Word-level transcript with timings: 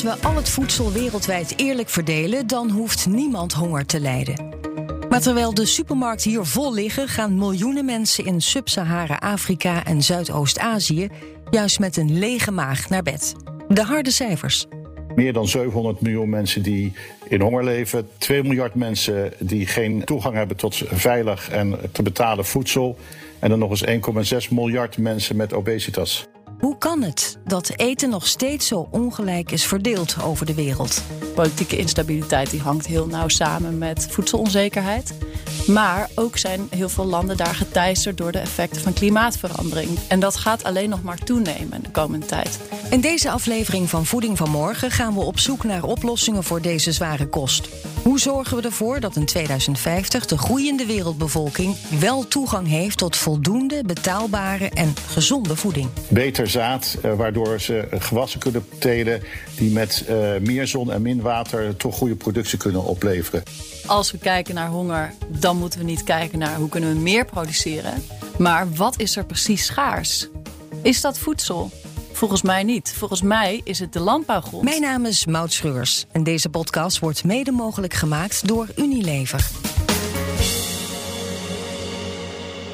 Als 0.00 0.18
we 0.20 0.28
al 0.28 0.36
het 0.36 0.48
voedsel 0.48 0.92
wereldwijd 0.92 1.52
eerlijk 1.56 1.88
verdelen, 1.88 2.46
dan 2.46 2.70
hoeft 2.70 3.06
niemand 3.06 3.52
honger 3.52 3.86
te 3.86 4.00
lijden. 4.00 4.54
Maar 5.08 5.20
terwijl 5.20 5.54
de 5.54 5.66
supermarkten 5.66 6.30
hier 6.30 6.44
vol 6.44 6.74
liggen, 6.74 7.08
gaan 7.08 7.38
miljoenen 7.38 7.84
mensen 7.84 8.24
in 8.24 8.40
Sub-Sahara-Afrika 8.40 9.84
en 9.84 10.02
Zuidoost-Azië 10.02 11.08
juist 11.50 11.78
met 11.78 11.96
een 11.96 12.18
lege 12.18 12.50
maag 12.50 12.88
naar 12.88 13.02
bed. 13.02 13.34
De 13.68 13.82
harde 13.82 14.10
cijfers. 14.10 14.66
Meer 15.14 15.32
dan 15.32 15.48
700 15.48 16.00
miljoen 16.00 16.28
mensen 16.28 16.62
die 16.62 16.92
in 17.28 17.40
honger 17.40 17.64
leven. 17.64 18.08
2 18.18 18.42
miljard 18.42 18.74
mensen 18.74 19.32
die 19.38 19.66
geen 19.66 20.04
toegang 20.04 20.34
hebben 20.34 20.56
tot 20.56 20.82
veilig 20.86 21.50
en 21.50 21.78
te 21.92 22.02
betalen 22.02 22.44
voedsel. 22.44 22.98
En 23.38 23.50
dan 23.50 23.58
nog 23.58 23.70
eens 23.70 24.44
1,6 24.46 24.50
miljard 24.50 24.98
mensen 24.98 25.36
met 25.36 25.52
obesitas. 25.52 26.29
Hoe 26.60 26.78
kan 26.78 27.02
het 27.02 27.38
dat 27.44 27.72
eten 27.76 28.10
nog 28.10 28.26
steeds 28.26 28.66
zo 28.66 28.88
ongelijk 28.90 29.50
is 29.50 29.66
verdeeld 29.66 30.16
over 30.22 30.46
de 30.46 30.54
wereld? 30.54 31.02
Politieke 31.34 31.76
instabiliteit 31.76 32.50
die 32.50 32.60
hangt 32.60 32.86
heel 32.86 33.06
nauw 33.06 33.28
samen 33.28 33.78
met 33.78 34.06
voedselonzekerheid. 34.10 35.14
Maar 35.72 36.10
ook 36.14 36.36
zijn 36.36 36.66
heel 36.70 36.88
veel 36.88 37.04
landen 37.04 37.36
daar 37.36 37.54
geteisterd 37.54 38.16
door 38.16 38.32
de 38.32 38.38
effecten 38.38 38.82
van 38.82 38.92
klimaatverandering. 38.92 39.98
En 40.08 40.20
dat 40.20 40.36
gaat 40.36 40.64
alleen 40.64 40.88
nog 40.88 41.02
maar 41.02 41.18
toenemen 41.18 41.82
de 41.82 41.90
komende 41.90 42.26
tijd. 42.26 42.58
In 42.90 43.00
deze 43.00 43.30
aflevering 43.30 43.90
van 43.90 44.06
Voeding 44.06 44.36
van 44.36 44.50
Morgen 44.50 44.90
gaan 44.90 45.14
we 45.14 45.20
op 45.20 45.38
zoek 45.38 45.64
naar 45.64 45.84
oplossingen 45.84 46.44
voor 46.44 46.60
deze 46.62 46.92
zware 46.92 47.26
kost. 47.26 47.68
Hoe 48.02 48.20
zorgen 48.20 48.56
we 48.56 48.62
ervoor 48.62 49.00
dat 49.00 49.16
in 49.16 49.24
2050 49.24 50.26
de 50.26 50.38
groeiende 50.38 50.86
wereldbevolking 50.86 51.76
wel 52.00 52.28
toegang 52.28 52.68
heeft 52.68 52.98
tot 52.98 53.16
voldoende, 53.16 53.82
betaalbare 53.86 54.70
en 54.70 54.94
gezonde 55.06 55.56
voeding? 55.56 55.88
Beter 56.08 56.48
zaad, 56.48 56.96
eh, 57.02 57.14
waardoor 57.14 57.60
ze 57.60 57.88
gewassen 57.90 58.40
kunnen 58.40 58.64
telen 58.78 59.22
die 59.56 59.70
met 59.70 60.04
uh, 60.08 60.30
meer 60.40 60.66
zon 60.66 60.92
en 60.92 61.02
min 61.02 61.20
water 61.20 61.76
toch 61.76 61.96
goede 61.96 62.16
productie 62.16 62.58
kunnen 62.58 62.84
opleveren. 62.84 63.42
Als 63.90 64.10
we 64.10 64.18
kijken 64.18 64.54
naar 64.54 64.68
honger, 64.68 65.12
dan 65.28 65.56
moeten 65.56 65.78
we 65.78 65.84
niet 65.84 66.04
kijken 66.04 66.38
naar 66.38 66.56
hoe 66.56 66.68
kunnen 66.68 66.94
we 66.94 67.00
meer 67.00 67.24
produceren. 67.24 68.02
Maar 68.38 68.72
wat 68.74 68.98
is 68.98 69.16
er 69.16 69.24
precies 69.24 69.66
schaars? 69.66 70.28
Is 70.82 71.00
dat 71.00 71.18
voedsel? 71.18 71.70
Volgens 72.12 72.42
mij 72.42 72.62
niet. 72.62 72.92
Volgens 72.92 73.22
mij 73.22 73.60
is 73.64 73.78
het 73.78 73.92
de 73.92 74.00
landbouwgrond. 74.00 74.64
Mijn 74.64 74.80
naam 74.80 75.04
is 75.06 75.26
Maud 75.26 75.52
Schreurs 75.52 76.06
en 76.12 76.22
deze 76.24 76.48
podcast 76.48 76.98
wordt 76.98 77.24
mede 77.24 77.50
mogelijk 77.50 77.94
gemaakt 77.94 78.48
door 78.48 78.68
Unilever. 78.76 79.50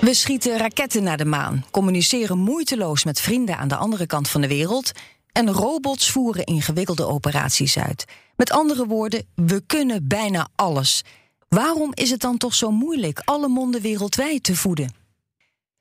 We 0.00 0.14
schieten 0.14 0.58
raketten 0.58 1.02
naar 1.02 1.16
de 1.16 1.24
maan, 1.24 1.64
communiceren 1.70 2.38
moeiteloos 2.38 3.04
met 3.04 3.20
vrienden 3.20 3.58
aan 3.58 3.68
de 3.68 3.76
andere 3.76 4.06
kant 4.06 4.28
van 4.28 4.40
de 4.40 4.48
wereld 4.48 4.92
en 5.32 5.52
robots 5.52 6.10
voeren 6.10 6.44
ingewikkelde 6.44 7.06
operaties 7.06 7.78
uit. 7.78 8.04
Met 8.36 8.50
andere 8.50 8.86
woorden, 8.86 9.26
we 9.34 9.62
kunnen 9.66 10.08
bijna 10.08 10.48
alles. 10.54 11.02
Waarom 11.48 11.90
is 11.94 12.10
het 12.10 12.20
dan 12.20 12.36
toch 12.36 12.54
zo 12.54 12.70
moeilijk 12.70 13.22
alle 13.24 13.48
monden 13.48 13.80
wereldwijd 13.80 14.42
te 14.42 14.56
voeden? 14.56 14.94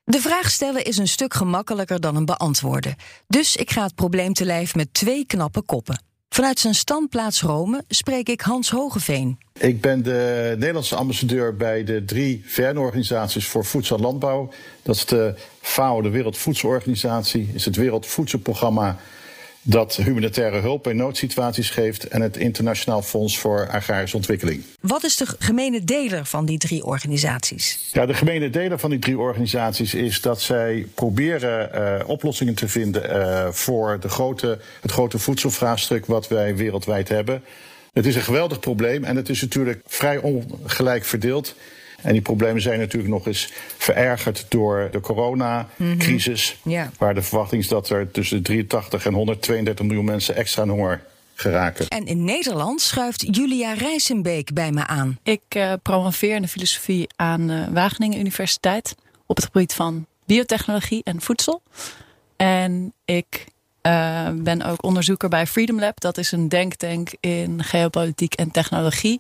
De 0.04 0.22
vraag 0.22 0.52
stellen 0.52 0.84
is 0.84 0.98
een 0.98 1.08
stuk 1.08 1.34
gemakkelijker 1.34 2.00
dan 2.00 2.16
een 2.16 2.26
beantwoorden. 2.26 2.96
Dus 3.28 3.56
ik 3.56 3.72
ga 3.72 3.84
het 3.84 3.96
probleem 3.96 4.34
te 4.34 4.46
lijf 4.46 4.76
met 4.76 4.94
twee 4.94 5.26
knappe 5.26 5.62
koppen. 5.62 6.04
Vanuit 6.30 6.60
zijn 6.60 6.76
standplaats 6.76 7.42
Rome 7.42 7.84
spreek 7.88 8.30
ik 8.30 8.42
Hans 8.42 8.70
Hogeveen. 8.70 9.38
Ik 9.60 9.82
ben 9.82 10.04
de 10.04 10.54
Nederlandse 10.58 10.96
ambassadeur 10.96 11.56
bij 11.56 11.84
de 11.84 12.06
drie 12.06 12.44
VN-organisaties 12.46 13.48
voor 13.48 13.66
voedsel 13.66 13.96
en 13.96 14.02
landbouw. 14.02 14.52
Dat 14.82 14.96
is 14.96 15.06
de 15.06 15.36
FAO, 15.62 16.02
de 16.02 16.10
Wereldvoedselorganisatie, 16.10 17.50
is 17.54 17.66
het 17.66 17.76
Wereldvoedselprogramma 17.76 18.98
dat 19.68 19.96
humanitaire 19.96 20.60
hulp 20.60 20.88
in 20.88 20.96
noodsituaties 20.96 21.70
geeft 21.70 22.08
en 22.08 22.22
het 22.22 22.38
Internationaal 22.38 23.02
Fonds 23.02 23.38
voor 23.38 23.68
Agrarische 23.70 24.16
Ontwikkeling. 24.16 24.64
Wat 24.82 25.04
is 25.04 25.18
de 25.18 25.26
gemene 25.40 25.84
deler 25.84 26.26
van 26.26 26.46
die 26.46 26.58
drie 26.58 26.86
organisaties? 26.86 27.90
Ja, 27.92 28.06
de 28.06 28.14
gemene 28.14 28.50
deler 28.50 28.80
van 28.80 28.90
die 28.90 29.00
drie 29.00 29.18
organisaties 29.18 29.94
is 29.94 30.22
dat 30.22 30.42
zij 30.42 30.88
proberen 30.94 31.70
uh, 31.76 32.10
oplossingen 32.10 32.56
te 32.56 32.68
vinden 32.68 33.10
uh, 33.10 33.48
voor 33.52 34.00
de 34.00 34.10
grote, 34.10 34.60
het 34.82 34.92
grote 34.92 35.20
voedselvraagstuk 35.20 36.06
wat 36.06 36.28
wij 36.28 36.56
wereldwijd 36.56 37.10
hebben. 37.10 37.44
Het 37.94 38.06
is 38.06 38.16
een 38.16 38.22
geweldig 38.22 38.60
probleem 38.60 39.04
en 39.04 39.16
het 39.16 39.30
is 39.30 39.42
natuurlijk 39.42 39.82
vrij 39.86 40.18
ongelijk 40.18 41.06
verdeeld. 41.06 41.56
En 42.06 42.12
die 42.12 42.22
problemen 42.22 42.62
zijn 42.62 42.80
natuurlijk 42.80 43.14
nog 43.14 43.28
eens 43.28 43.52
verergerd 43.78 44.46
door 44.50 44.90
de 44.92 45.00
coronacrisis. 45.00 46.58
Mm 46.64 46.74
-hmm. 46.74 46.90
Waar 46.98 47.14
de 47.14 47.22
verwachting 47.22 47.62
is 47.62 47.68
dat 47.68 47.90
er 47.90 48.12
tussen 48.12 48.44
83 48.44 49.06
en 49.06 49.14
132 49.14 49.86
miljoen 49.86 50.06
mensen 50.06 50.36
extra 50.36 50.62
aan 50.62 50.70
honger 50.70 51.02
geraken. 51.34 51.88
En 51.88 52.06
in 52.06 52.24
Nederland 52.24 52.82
schuift 52.82 53.36
Julia 53.36 53.74
Rijsenbeek 53.74 54.54
bij 54.54 54.72
me 54.72 54.88
aan. 54.88 55.20
Ik 55.24 55.42
uh, 55.58 55.74
promoveer 55.82 56.36
in 56.36 56.42
de 56.42 56.48
filosofie 56.48 57.08
aan 57.16 57.48
de 57.48 57.66
Wageningen 57.72 58.20
Universiteit 58.20 58.96
op 59.26 59.36
het 59.36 59.46
gebied 59.46 59.74
van 59.74 60.06
biotechnologie 60.26 61.04
en 61.04 61.22
voedsel. 61.22 61.62
En 62.36 62.94
ik 63.06 63.46
uh, 63.82 64.30
ben 64.34 64.62
ook 64.62 64.84
onderzoeker 64.84 65.30
bij 65.30 65.48
Freedom 65.48 65.80
Lab. 65.80 66.00
Dat 66.00 66.18
is 66.18 66.32
een 66.32 66.50
denktank 66.50 67.10
in 67.20 67.64
geopolitiek 67.64 68.34
en 68.34 68.52
technologie. 68.52 69.20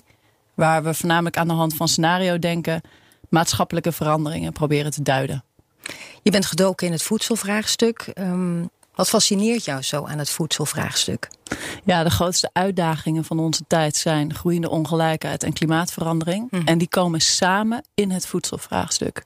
Waar 0.55 0.83
we 0.83 0.93
voornamelijk 0.93 1.37
aan 1.37 1.47
de 1.47 1.53
hand 1.53 1.75
van 1.75 1.87
scenario 1.87 2.39
denken, 2.39 2.81
maatschappelijke 3.29 3.91
veranderingen 3.91 4.53
proberen 4.53 4.91
te 4.91 5.01
duiden. 5.01 5.43
Je 6.21 6.31
bent 6.31 6.45
gedoken 6.45 6.87
in 6.87 6.93
het 6.93 7.03
voedselvraagstuk. 7.03 8.11
Um, 8.19 8.69
wat 8.95 9.09
fascineert 9.09 9.65
jou 9.65 9.81
zo 9.81 10.05
aan 10.05 10.17
het 10.17 10.29
voedselvraagstuk? 10.29 11.29
Ja, 11.83 12.03
de 12.03 12.09
grootste 12.09 12.49
uitdagingen 12.53 13.25
van 13.25 13.39
onze 13.39 13.63
tijd 13.67 13.95
zijn 13.95 14.33
groeiende 14.33 14.69
ongelijkheid 14.69 15.43
en 15.43 15.53
klimaatverandering. 15.53 16.51
Mhm. 16.51 16.67
En 16.67 16.77
die 16.77 16.89
komen 16.89 17.21
samen 17.21 17.83
in 17.93 18.11
het 18.11 18.27
voedselvraagstuk. 18.27 19.23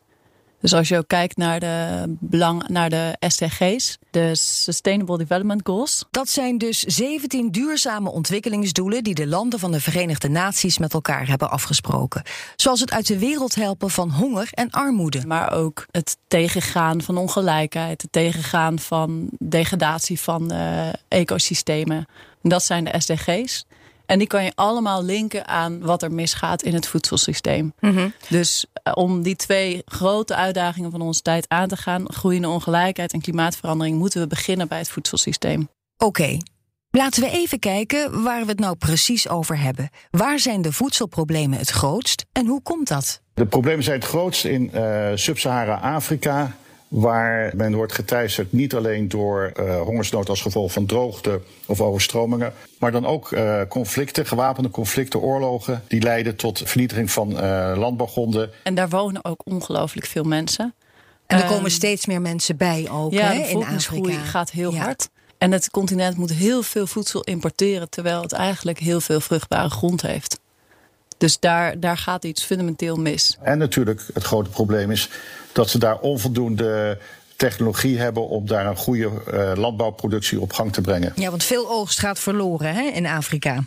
Dus 0.59 0.73
als 0.73 0.87
je 0.87 0.97
ook 0.97 1.07
kijkt 1.07 1.37
naar 1.37 1.59
de, 1.59 2.03
belang, 2.19 2.67
naar 2.67 2.89
de 2.89 3.15
SDG's, 3.19 3.97
de 4.11 4.35
Sustainable 4.35 5.17
Development 5.17 5.61
Goals. 5.63 6.05
Dat 6.11 6.29
zijn 6.29 6.57
dus 6.57 6.79
17 6.79 7.51
duurzame 7.51 8.11
ontwikkelingsdoelen 8.11 9.03
die 9.03 9.15
de 9.15 9.27
landen 9.27 9.59
van 9.59 9.71
de 9.71 9.81
Verenigde 9.81 10.29
Naties 10.29 10.77
met 10.77 10.93
elkaar 10.93 11.27
hebben 11.27 11.49
afgesproken. 11.49 12.23
Zoals 12.55 12.79
het 12.79 12.91
uit 12.91 13.07
de 13.07 13.19
wereld 13.19 13.55
helpen 13.55 13.89
van 13.89 14.09
honger 14.09 14.47
en 14.51 14.69
armoede. 14.69 15.25
Maar 15.27 15.51
ook 15.51 15.85
het 15.91 16.17
tegengaan 16.27 17.01
van 17.01 17.17
ongelijkheid, 17.17 18.01
het 18.01 18.11
tegengaan 18.11 18.79
van 18.79 19.29
degradatie 19.39 20.19
van 20.19 20.53
uh, 20.53 20.87
ecosystemen. 21.07 22.07
En 22.43 22.49
dat 22.49 22.63
zijn 22.63 22.83
de 22.83 22.99
SDG's. 22.99 23.65
En 24.09 24.17
die 24.17 24.27
kan 24.27 24.43
je 24.43 24.51
allemaal 24.55 25.03
linken 25.03 25.47
aan 25.47 25.79
wat 25.79 26.03
er 26.03 26.11
misgaat 26.11 26.61
in 26.61 26.73
het 26.73 26.87
voedselsysteem. 26.87 27.73
Mm 27.79 27.95
-hmm. 27.95 28.13
Dus 28.29 28.65
uh, 28.83 28.93
om 28.95 29.21
die 29.21 29.35
twee 29.35 29.81
grote 29.85 30.35
uitdagingen 30.35 30.91
van 30.91 31.01
onze 31.01 31.21
tijd 31.21 31.45
aan 31.47 31.67
te 31.67 31.77
gaan, 31.77 32.13
groeiende 32.13 32.47
ongelijkheid 32.47 33.13
en 33.13 33.21
klimaatverandering, 33.21 33.97
moeten 33.97 34.21
we 34.21 34.27
beginnen 34.27 34.67
bij 34.67 34.77
het 34.77 34.89
voedselsysteem. 34.89 35.69
Oké. 35.97 36.05
Okay. 36.05 36.41
Laten 36.91 37.21
we 37.21 37.29
even 37.29 37.59
kijken 37.59 38.23
waar 38.23 38.41
we 38.41 38.49
het 38.49 38.59
nou 38.59 38.75
precies 38.75 39.29
over 39.29 39.59
hebben. 39.59 39.89
Waar 40.11 40.39
zijn 40.39 40.61
de 40.61 40.71
voedselproblemen 40.71 41.57
het 41.57 41.69
grootst 41.69 42.25
en 42.31 42.45
hoe 42.45 42.61
komt 42.61 42.87
dat? 42.87 43.21
De 43.33 43.45
problemen 43.45 43.83
zijn 43.83 43.99
het 43.99 44.07
grootst 44.07 44.45
in 44.45 44.71
uh, 44.73 45.07
Sub-Sahara-Afrika, 45.15 46.55
waar 46.89 47.51
men 47.55 47.75
wordt 47.75 47.93
geteisterd 47.93 48.51
niet 48.51 48.75
alleen 48.75 49.07
door 49.07 49.51
uh, 49.59 49.81
hongersnood 49.81 50.29
als 50.29 50.41
gevolg 50.41 50.71
van 50.71 50.85
droogte 50.85 51.41
of 51.65 51.81
overstromingen, 51.81 52.53
maar 52.79 52.91
dan 52.91 53.05
ook 53.05 53.31
uh, 53.31 53.61
conflicten, 53.69 54.25
gewapende 54.25 54.69
conflicten, 54.69 55.19
oorlogen, 55.19 55.83
die 55.87 56.01
leiden 56.01 56.35
tot 56.35 56.61
vernietiging 56.65 57.11
van 57.11 57.31
uh, 57.31 57.73
landbouwgronden. 57.75 58.49
En 58.63 58.75
daar 58.75 58.89
wonen 58.89 59.25
ook 59.25 59.41
ongelooflijk 59.45 60.07
veel 60.07 60.23
mensen. 60.23 60.73
En 61.25 61.41
er 61.41 61.47
komen 61.47 61.71
steeds 61.71 62.05
meer 62.05 62.21
mensen 62.21 62.57
bij 62.57 62.89
ook 62.91 63.11
ja, 63.11 63.31
hè, 63.31 63.41
de 63.41 63.49
in 63.49 63.63
Afrika. 63.65 64.23
gaat 64.23 64.51
heel 64.51 64.73
Ja. 64.73 64.83
hard. 64.83 65.09
En 65.37 65.51
het 65.51 65.69
continent 65.69 66.17
moet 66.17 66.31
heel 66.33 66.63
veel 66.63 66.87
voedsel 66.87 67.23
importeren, 67.23 67.89
terwijl 67.89 68.21
het 68.21 68.31
eigenlijk 68.31 68.79
heel 68.79 69.01
veel 69.01 69.19
vruchtbare 69.19 69.69
grond 69.69 70.01
heeft. 70.01 70.39
Dus 71.19 71.39
daar, 71.39 71.79
daar 71.79 71.97
gaat 71.97 72.23
iets 72.23 72.43
fundamenteel 72.43 72.95
mis. 72.95 73.37
En 73.41 73.57
natuurlijk 73.57 74.01
het 74.13 74.23
grote 74.23 74.49
probleem 74.49 74.91
is 74.91 75.09
dat 75.51 75.69
ze 75.69 75.79
daar 75.79 75.99
onvoldoende 75.99 76.97
technologie 77.35 77.97
hebben 77.97 78.27
om 78.27 78.47
daar 78.47 78.65
een 78.65 78.75
goede 78.75 79.09
uh, 79.33 79.51
landbouwproductie 79.55 80.39
op 80.39 80.53
gang 80.53 80.73
te 80.73 80.81
brengen. 80.81 81.11
Ja, 81.15 81.29
want 81.29 81.43
veel 81.43 81.69
oogst 81.69 81.99
gaat 81.99 82.19
verloren 82.19 82.73
hè, 82.73 82.81
in 82.81 83.05
Afrika. 83.05 83.63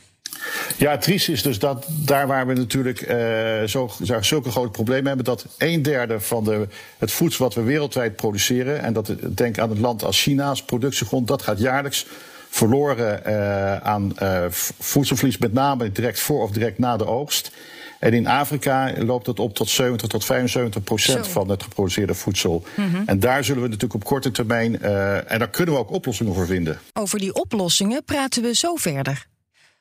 Ja, 0.77 0.91
het 0.91 1.03
triest 1.03 1.29
is 1.29 1.43
dus 1.43 1.59
dat 1.59 1.87
daar 1.89 2.27
waar 2.27 2.47
we 2.47 2.53
natuurlijk 2.53 3.01
uh, 3.01 3.63
zo, 3.63 3.91
zulke 4.21 4.51
grote 4.51 4.71
problemen 4.71 5.07
hebben, 5.07 5.25
dat 5.25 5.47
een 5.59 5.83
derde 5.83 6.21
van 6.21 6.45
de, 6.45 6.69
het 6.99 7.13
voedsel 7.13 7.45
wat 7.45 7.55
we 7.55 7.63
wereldwijd 7.63 8.17
produceren, 8.17 8.83
en 8.83 8.93
dat 8.93 9.13
denk 9.35 9.59
aan 9.59 9.71
het 9.71 9.79
land 9.79 10.05
als 10.05 10.23
China 10.23 10.49
als 10.49 10.63
productiegrond, 10.63 11.29
dat 11.29 11.43
gaat 11.43 11.59
jaarlijks 11.59 12.07
verloren 12.53 13.23
uh, 13.27 13.77
aan 13.77 14.13
uh, 14.23 14.45
voedselverlies, 14.79 15.39
met 15.39 15.53
name 15.53 15.93
direct 15.93 16.21
voor 16.21 16.43
of 16.43 16.51
direct 16.51 16.79
na 16.79 16.97
de 16.97 17.07
oogst. 17.07 17.53
En 17.99 18.13
in 18.13 18.27
Afrika 18.27 18.93
loopt 18.99 19.25
dat 19.25 19.39
op 19.39 19.55
tot 19.55 19.69
70 19.69 20.09
tot 20.09 20.25
75 20.25 20.83
procent 20.83 21.29
van 21.29 21.49
het 21.49 21.63
geproduceerde 21.63 22.15
voedsel. 22.15 22.65
Mm-hmm. 22.77 23.03
En 23.07 23.21
daar 23.21 23.45
zullen 23.45 23.63
we 23.63 23.69
natuurlijk 23.69 23.95
op 23.95 24.05
korte 24.05 24.31
termijn, 24.31 24.79
uh, 24.83 25.33
en 25.33 25.39
daar 25.39 25.51
kunnen 25.51 25.75
we 25.75 25.81
ook 25.81 25.91
oplossingen 25.91 26.35
voor 26.35 26.47
vinden. 26.47 26.81
Over 26.93 27.19
die 27.19 27.35
oplossingen 27.35 28.05
praten 28.05 28.43
we 28.43 28.55
zo 28.55 28.75
verder. 28.75 29.27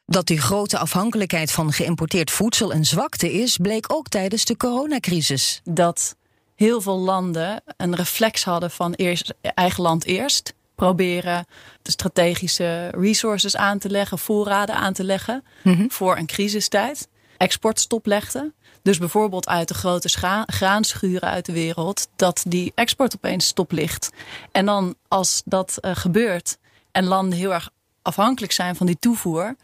Dat 0.06 0.28
die 0.28 0.42
grote 0.42 0.78
afhankelijkheid 0.78 1.52
van 1.52 1.74
geïmporteerd 1.74 2.32
voedsel 2.32 2.74
een 2.74 2.86
zwakte 2.86 3.34
is, 3.34 3.58
bleek 3.58 3.94
ook 3.94 4.08
tijdens 4.08 4.46
de 4.46 4.58
coronacrisis. 4.58 5.62
Dat 5.64 6.16
heel 6.56 6.82
veel 6.82 7.00
landen 7.00 7.62
een 7.78 7.96
reflex 7.96 8.44
hadden 8.44 8.72
van 8.72 8.94
eerst, 8.94 9.34
eigen 9.42 9.84
land 9.84 10.06
eerst. 10.06 10.54
Proberen 10.82 11.46
de 11.82 11.92
strategische 11.92 12.88
resources 12.88 13.56
aan 13.56 13.80
te 13.80 13.90
leggen, 13.90 14.20
voorraden 14.20 14.76
aan 14.76 14.94
te 14.94 15.04
leggen 15.04 15.44
mm-hmm. 15.64 15.92
voor 15.92 16.18
een 16.18 16.26
crisistijd. 16.26 17.08
Export 17.38 17.80
stoplegden. 17.80 18.54
Dus 18.82 18.98
bijvoorbeeld 18.98 19.48
uit 19.48 19.68
de 19.68 19.74
grote 19.74 20.44
graanschuren 20.46 21.30
uit 21.30 21.46
de 21.46 21.52
wereld, 21.52 22.08
dat 22.16 22.44
die 22.48 22.72
export 22.76 23.16
opeens 23.16 23.48
stoplicht. 23.48 24.10
En 24.52 24.66
dan 24.66 24.96
als 25.08 25.42
dat 25.46 25.78
uh, 25.82 25.92
gebeurt 25.96 26.58
en 26.92 27.06
landen 27.06 27.38
heel 27.38 27.54
erg 27.54 27.70
afhankelijk 28.02 28.52
zijn 28.52 28.76
van 28.76 28.86
die 28.86 29.00
toevoer, 29.00 29.56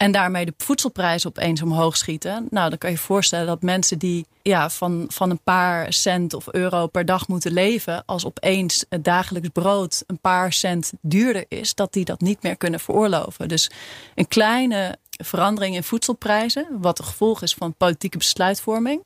en 0.00 0.12
daarmee 0.12 0.44
de 0.44 0.54
voedselprijzen 0.56 1.28
opeens 1.28 1.62
omhoog 1.62 1.96
schieten. 1.96 2.46
Nou, 2.50 2.68
dan 2.68 2.78
kan 2.78 2.90
je 2.90 2.96
je 2.96 3.02
voorstellen 3.02 3.46
dat 3.46 3.62
mensen 3.62 3.98
die 3.98 4.26
ja, 4.42 4.70
van, 4.70 5.04
van 5.08 5.30
een 5.30 5.40
paar 5.44 5.92
cent 5.92 6.34
of 6.34 6.52
euro 6.52 6.86
per 6.86 7.04
dag 7.04 7.28
moeten 7.28 7.52
leven. 7.52 8.02
als 8.06 8.26
opeens 8.26 8.84
het 8.88 9.04
dagelijks 9.04 9.48
brood 9.48 10.04
een 10.06 10.18
paar 10.18 10.52
cent 10.52 10.92
duurder 11.00 11.44
is. 11.48 11.74
dat 11.74 11.92
die 11.92 12.04
dat 12.04 12.20
niet 12.20 12.42
meer 12.42 12.56
kunnen 12.56 12.80
veroorloven. 12.80 13.48
Dus 13.48 13.70
een 14.14 14.28
kleine 14.28 14.96
verandering 15.10 15.74
in 15.74 15.82
voedselprijzen. 15.82 16.66
wat 16.70 16.98
een 16.98 17.04
gevolg 17.04 17.42
is 17.42 17.54
van 17.54 17.74
politieke 17.74 18.18
besluitvorming 18.18 19.02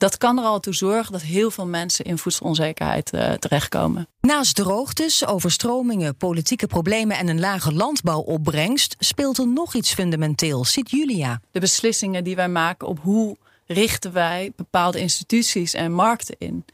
dat 0.00 0.18
kan 0.18 0.38
er 0.38 0.44
al 0.44 0.60
toe 0.60 0.74
zorgen 0.74 1.12
dat 1.12 1.22
heel 1.22 1.50
veel 1.50 1.66
mensen 1.66 2.04
in 2.04 2.18
voedselonzekerheid 2.18 3.12
uh, 3.12 3.32
terechtkomen. 3.32 4.08
Naast 4.20 4.54
droogtes, 4.54 5.26
overstromingen, 5.26 6.16
politieke 6.16 6.66
problemen 6.66 7.16
en 7.16 7.28
een 7.28 7.40
lage 7.40 7.72
landbouwopbrengst 7.72 8.96
speelt 8.98 9.38
er 9.38 9.48
nog 9.48 9.74
iets 9.74 9.94
fundamenteels, 9.94 10.72
ziet 10.72 10.90
Julia. 10.90 11.40
De 11.50 11.60
beslissingen 11.60 12.24
die 12.24 12.36
wij 12.36 12.48
maken 12.48 12.88
op 12.88 12.98
hoe 13.02 13.36
richten 13.66 14.12
wij 14.12 14.52
bepaalde 14.56 15.00
instituties 15.00 15.74
en 15.74 15.92
markten 15.92 16.34
in. 16.38 16.64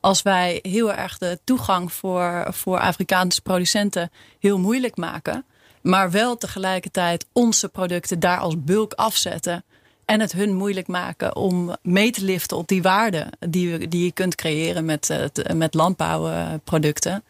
Als 0.00 0.22
wij 0.22 0.58
heel 0.62 0.92
erg 0.92 1.18
de 1.18 1.38
toegang 1.44 1.92
voor, 1.92 2.46
voor 2.50 2.78
Afrikaanse 2.78 3.42
producenten 3.42 4.10
heel 4.38 4.58
moeilijk 4.58 4.96
maken, 4.96 5.44
maar 5.82 6.10
wel 6.10 6.36
tegelijkertijd 6.36 7.26
onze 7.32 7.68
producten 7.68 8.20
daar 8.20 8.38
als 8.38 8.54
bulk 8.64 8.92
afzetten 8.92 9.64
en 10.06 10.20
het 10.20 10.32
hun 10.32 10.54
moeilijk 10.54 10.86
maken 10.86 11.36
om 11.36 11.76
mee 11.82 12.10
te 12.10 12.24
liften 12.24 12.56
op 12.56 12.68
die 12.68 12.82
waarde 12.82 13.32
die, 13.48 13.88
die 13.88 14.04
je 14.04 14.12
kunt 14.12 14.34
creëren 14.34 14.84
met, 14.84 15.10
uh, 15.10 15.54
met 15.54 15.74
landbouwproducten. 15.74 17.24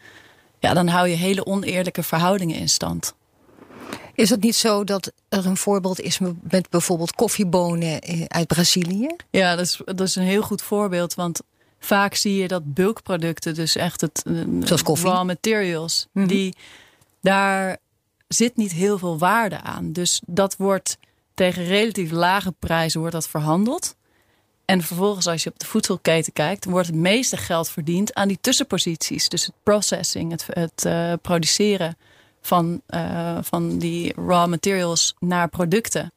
Ja, 0.59 0.73
dan 0.73 0.87
hou 0.87 1.07
je 1.07 1.15
hele 1.15 1.45
oneerlijke 1.45 2.03
verhoudingen 2.03 2.55
in 2.55 2.69
stand. 2.69 3.15
Is 4.13 4.29
het 4.29 4.41
niet 4.41 4.55
zo 4.55 4.83
dat 4.83 5.11
er 5.29 5.45
een 5.45 5.57
voorbeeld 5.57 5.99
is 5.99 6.19
met 6.41 6.69
bijvoorbeeld 6.69 7.15
koffiebonen 7.15 8.01
eh, 8.01 8.25
uit 8.27 8.47
Brazilië? 8.47 9.15
Ja, 9.29 9.55
dat 9.55 9.65
is, 9.65 9.81
dat 9.85 10.01
is 10.01 10.15
een 10.15 10.23
heel 10.23 10.41
goed 10.41 10.61
voorbeeld. 10.61 11.13
Want 11.13 11.41
vaak 11.79 12.15
zie 12.15 12.35
je 12.35 12.47
dat 12.47 12.73
bulkproducten, 12.73 13.53
dus 13.53 13.75
echt 13.75 14.01
het 14.01 14.23
eh, 14.25 14.33
Zoals 14.59 14.83
koffie. 14.83 15.09
raw 15.09 15.25
materials, 15.25 16.07
mm 16.11 16.21
-hmm. 16.21 16.31
die 16.31 16.55
daar 17.21 17.77
zit 18.27 18.57
niet 18.57 18.71
heel 18.71 18.97
veel 18.97 19.17
waarde 19.17 19.61
aan. 19.61 19.91
Dus 19.91 20.21
dat 20.25 20.55
wordt 20.55 20.97
tegen 21.37 21.65
relatief 21.65 22.11
lage 22.11 22.51
prijzen 22.59 22.99
wordt 22.99 23.15
dat 23.15 23.27
verhandeld. 23.27 23.95
En 24.65 24.81
vervolgens, 24.81 25.27
als 25.27 25.43
je 25.43 25.49
op 25.49 25.59
de 25.59 25.65
voedselketen 25.65 26.33
kijkt, 26.33 26.65
wordt 26.65 26.87
het 26.87 26.95
meeste 26.95 27.37
geld 27.37 27.69
verdiend 27.69 28.13
aan 28.13 28.27
die 28.27 28.37
tussenposities. 28.41 29.29
Dus 29.29 29.45
het 29.45 29.55
processing, 29.63 30.31
het, 30.31 30.45
het 30.49 30.85
uh, 30.85 31.13
produceren 31.21 31.97
van, 32.41 32.81
uh, 32.89 33.37
van 33.41 33.77
die 33.77 34.13
raw 34.15 34.47
materials 34.47 35.15
naar 35.19 35.49
producten. 35.49 36.13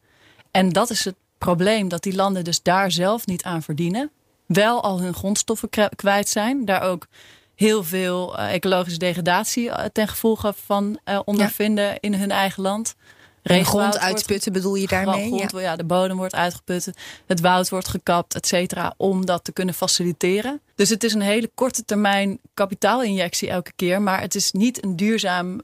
En 0.51 0.69
dat 0.69 0.91
is 0.91 1.05
het 1.05 1.15
probleem, 1.39 1.89
dat 1.89 2.03
die 2.03 2.15
landen 2.15 2.45
dus 2.45 2.63
daar 2.63 2.91
zelf 2.91 3.27
niet 3.27 3.43
aan 3.43 3.63
verdienen. 3.63 4.11
Wel 4.47 4.83
al 4.83 5.01
hun 5.01 5.15
grondstoffen 5.15 5.69
kwijt 5.97 6.29
zijn. 6.29 6.65
Daar 6.65 6.83
ook 6.83 7.07
heel 7.55 7.85
veel 7.85 8.39
uh, 8.39 8.53
ecologische 8.53 8.99
degradatie 8.99 9.71
ten 9.93 10.09
gevolge 10.09 10.55
van 10.65 10.99
ondervinden 11.25 11.85
ja. 11.85 11.97
in 12.01 12.15
hun 12.15 12.31
eigen 12.31 12.63
land. 12.63 12.95
En 13.43 13.65
grond 13.65 13.99
uitputten 13.99 14.53
bedoel 14.53 14.75
je 14.75 14.87
daarmee? 14.87 15.27
Grond, 15.27 15.51
ja. 15.51 15.77
de 15.77 15.85
bodem 15.85 16.17
wordt 16.17 16.35
uitgeput, 16.35 16.91
het 17.27 17.41
woud 17.41 17.69
wordt 17.69 17.89
gekapt, 17.89 18.35
et 18.35 18.47
cetera, 18.47 18.95
om 18.97 19.27
dat 19.27 19.45
te 19.45 19.53
kunnen 19.53 19.75
faciliteren. 19.75 20.61
Dus 20.75 20.89
het 20.89 21.05
is 21.05 21.15
een 21.15 21.21
hele 21.21 21.51
korte 21.55 21.85
termijn 21.85 22.39
kapitaalinjectie 22.55 23.49
elke 23.49 23.73
keer, 23.77 24.03
maar 24.03 24.21
het 24.21 24.35
is 24.35 24.53
niet 24.53 24.85
een 24.85 24.97
duurzaam 24.97 25.53
uh, 25.53 25.61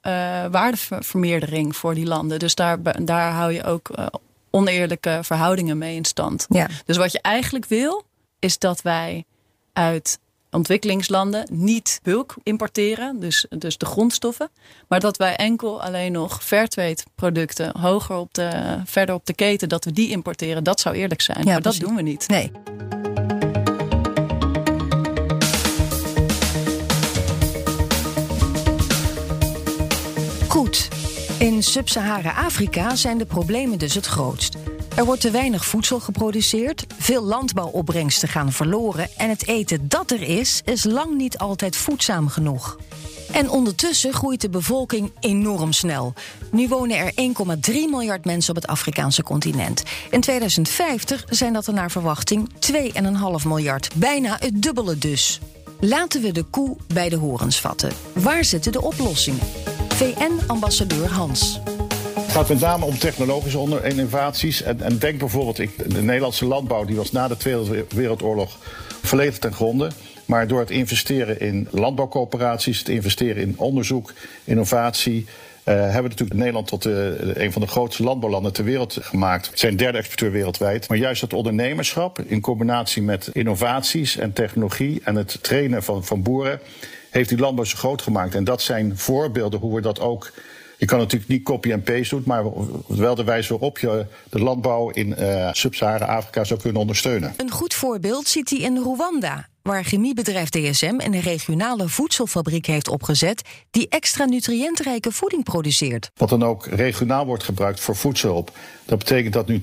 waardevermeerdering 0.50 1.76
voor 1.76 1.94
die 1.94 2.06
landen. 2.06 2.38
Dus 2.38 2.54
daar, 2.54 3.04
daar 3.04 3.32
hou 3.32 3.52
je 3.52 3.64
ook 3.64 3.90
uh, 3.98 4.06
oneerlijke 4.50 5.18
verhoudingen 5.22 5.78
mee 5.78 5.96
in 5.96 6.04
stand. 6.04 6.46
Ja. 6.48 6.68
Dus 6.84 6.96
wat 6.96 7.12
je 7.12 7.20
eigenlijk 7.20 7.66
wil, 7.66 8.02
is 8.38 8.58
dat 8.58 8.82
wij 8.82 9.24
uit 9.72 10.18
ontwikkelingslanden 10.56 11.48
niet 11.52 12.00
bulk 12.02 12.34
importeren, 12.42 13.20
dus, 13.20 13.46
dus 13.48 13.78
de 13.78 13.86
grondstoffen. 13.86 14.50
Maar 14.88 15.00
dat 15.00 15.16
wij 15.16 15.36
enkel 15.36 15.82
alleen 15.82 16.12
nog 16.12 16.44
fairtrade 16.44 17.02
producten 17.14 17.78
hoger 17.80 18.16
op 18.16 18.34
de, 18.34 18.80
verder 18.84 19.14
op 19.14 19.26
de 19.26 19.34
keten, 19.34 19.68
dat 19.68 19.84
we 19.84 19.92
die 19.92 20.10
importeren, 20.10 20.64
dat 20.64 20.80
zou 20.80 20.94
eerlijk 20.94 21.20
zijn. 21.20 21.44
Ja, 21.44 21.52
maar 21.52 21.62
dat 21.62 21.76
doen 21.76 21.94
we 21.94 22.02
niet. 22.02 22.28
Nee. 22.28 22.50
Goed. 30.48 30.88
In 31.38 31.62
Sub-Sahara-Afrika 31.62 32.94
zijn 32.94 33.18
de 33.18 33.26
problemen 33.26 33.78
dus 33.78 33.94
het 33.94 34.06
grootst. 34.06 34.56
Er 34.96 35.04
wordt 35.04 35.20
te 35.20 35.30
weinig 35.30 35.64
voedsel 35.64 36.00
geproduceerd, 36.00 36.86
veel 36.98 37.22
landbouwopbrengsten 37.22 38.28
gaan 38.28 38.52
verloren 38.52 39.08
en 39.16 39.28
het 39.28 39.46
eten 39.46 39.88
dat 39.88 40.10
er 40.10 40.22
is, 40.22 40.60
is 40.64 40.84
lang 40.84 41.16
niet 41.16 41.38
altijd 41.38 41.76
voedzaam 41.76 42.28
genoeg. 42.28 42.78
En 43.32 43.50
ondertussen 43.50 44.12
groeit 44.12 44.40
de 44.40 44.48
bevolking 44.48 45.12
enorm 45.20 45.72
snel. 45.72 46.14
Nu 46.50 46.68
wonen 46.68 46.98
er 46.98 47.12
1,3 47.70 47.72
miljard 47.72 48.24
mensen 48.24 48.56
op 48.56 48.62
het 48.62 48.70
Afrikaanse 48.70 49.22
continent. 49.22 49.82
In 50.10 50.20
2050 50.20 51.24
zijn 51.30 51.52
dat 51.52 51.66
er 51.66 51.74
naar 51.74 51.90
verwachting 51.90 52.50
2,5 52.72 53.46
miljard. 53.46 53.90
Bijna 53.94 54.36
het 54.40 54.62
dubbele 54.62 54.98
dus. 54.98 55.40
Laten 55.80 56.22
we 56.22 56.32
de 56.32 56.42
koe 56.42 56.76
bij 56.86 57.08
de 57.08 57.16
horens 57.16 57.60
vatten. 57.60 57.92
Waar 58.12 58.44
zitten 58.44 58.72
de 58.72 58.82
oplossingen? 58.82 59.46
VN-ambassadeur 59.88 61.12
Hans. 61.12 61.60
Gaat 62.36 62.48
met 62.48 62.60
name 62.60 62.84
om 62.84 62.98
technologische 62.98 63.80
innovaties. 63.82 64.62
En, 64.62 64.80
en 64.80 64.98
denk 64.98 65.18
bijvoorbeeld, 65.18 65.58
ik, 65.58 65.92
de 65.92 66.02
Nederlandse 66.02 66.46
landbouw 66.46 66.84
die 66.84 66.96
was 66.96 67.12
na 67.12 67.28
de 67.28 67.36
Tweede 67.36 67.84
Wereldoorlog 67.88 68.58
volledig 69.02 69.38
ten 69.38 69.52
gronde. 69.52 69.90
Maar 70.24 70.46
door 70.46 70.60
het 70.60 70.70
investeren 70.70 71.40
in 71.40 71.68
landbouwcoöperaties, 71.70 72.78
het 72.78 72.88
investeren 72.88 73.42
in 73.42 73.54
onderzoek, 73.58 74.12
innovatie, 74.44 75.24
uh, 75.24 75.74
hebben 75.74 76.02
we 76.02 76.08
natuurlijk 76.08 76.38
Nederland 76.38 76.66
tot 76.66 76.82
de, 76.82 77.32
een 77.34 77.52
van 77.52 77.62
de 77.62 77.68
grootste 77.68 78.02
landbouwlanden 78.02 78.52
ter 78.52 78.64
wereld 78.64 78.98
gemaakt. 79.00 79.50
Zijn 79.54 79.76
derde 79.76 79.98
exporteur 79.98 80.30
wereldwijd. 80.30 80.88
Maar 80.88 80.98
juist 80.98 81.20
dat 81.20 81.32
ondernemerschap 81.32 82.18
in 82.26 82.40
combinatie 82.40 83.02
met 83.02 83.30
innovaties 83.32 84.16
en 84.16 84.32
technologie 84.32 85.00
en 85.04 85.14
het 85.14 85.38
trainen 85.42 85.82
van, 85.82 86.04
van 86.04 86.22
boeren 86.22 86.60
heeft 87.10 87.28
die 87.28 87.38
landbouw 87.38 87.64
zo 87.64 87.76
groot 87.76 88.02
gemaakt. 88.02 88.34
En 88.34 88.44
dat 88.44 88.62
zijn 88.62 88.98
voorbeelden 88.98 89.60
hoe 89.60 89.74
we 89.74 89.80
dat 89.80 90.00
ook 90.00 90.32
je 90.76 90.86
kan 90.86 90.98
natuurlijk 90.98 91.30
niet 91.30 91.42
copy 91.42 91.70
en 91.70 91.82
paste 91.82 92.14
doen, 92.14 92.22
maar 92.26 92.44
wel 92.86 93.14
de 93.14 93.24
wijze 93.24 93.48
waarop 93.48 93.78
je 93.78 94.06
de 94.30 94.38
landbouw 94.38 94.90
in 94.90 95.14
uh, 95.18 95.48
Sub-Sahara-Afrika 95.52 96.44
zou 96.44 96.60
kunnen 96.60 96.80
ondersteunen. 96.80 97.34
Een 97.36 97.50
goed 97.50 97.74
voorbeeld 97.74 98.28
ziet 98.28 98.50
hij 98.50 98.58
in 98.58 98.76
Rwanda, 98.76 99.48
waar 99.62 99.84
chemiebedrijf 99.84 100.48
DSM 100.48 100.94
een 100.98 101.20
regionale 101.20 101.88
voedselfabriek 101.88 102.66
heeft 102.66 102.88
opgezet 102.88 103.42
die 103.70 103.88
extra 103.88 104.24
nutriëntrijke 104.24 105.12
voeding 105.12 105.44
produceert. 105.44 106.10
Wat 106.14 106.28
dan 106.28 106.42
ook 106.42 106.66
regionaal 106.66 107.26
wordt 107.26 107.44
gebruikt 107.44 107.80
voor 107.80 107.96
voedselhulp. 107.96 108.50
Dat 108.84 108.98
betekent 108.98 109.32
dat 109.32 109.46
nu 109.46 109.62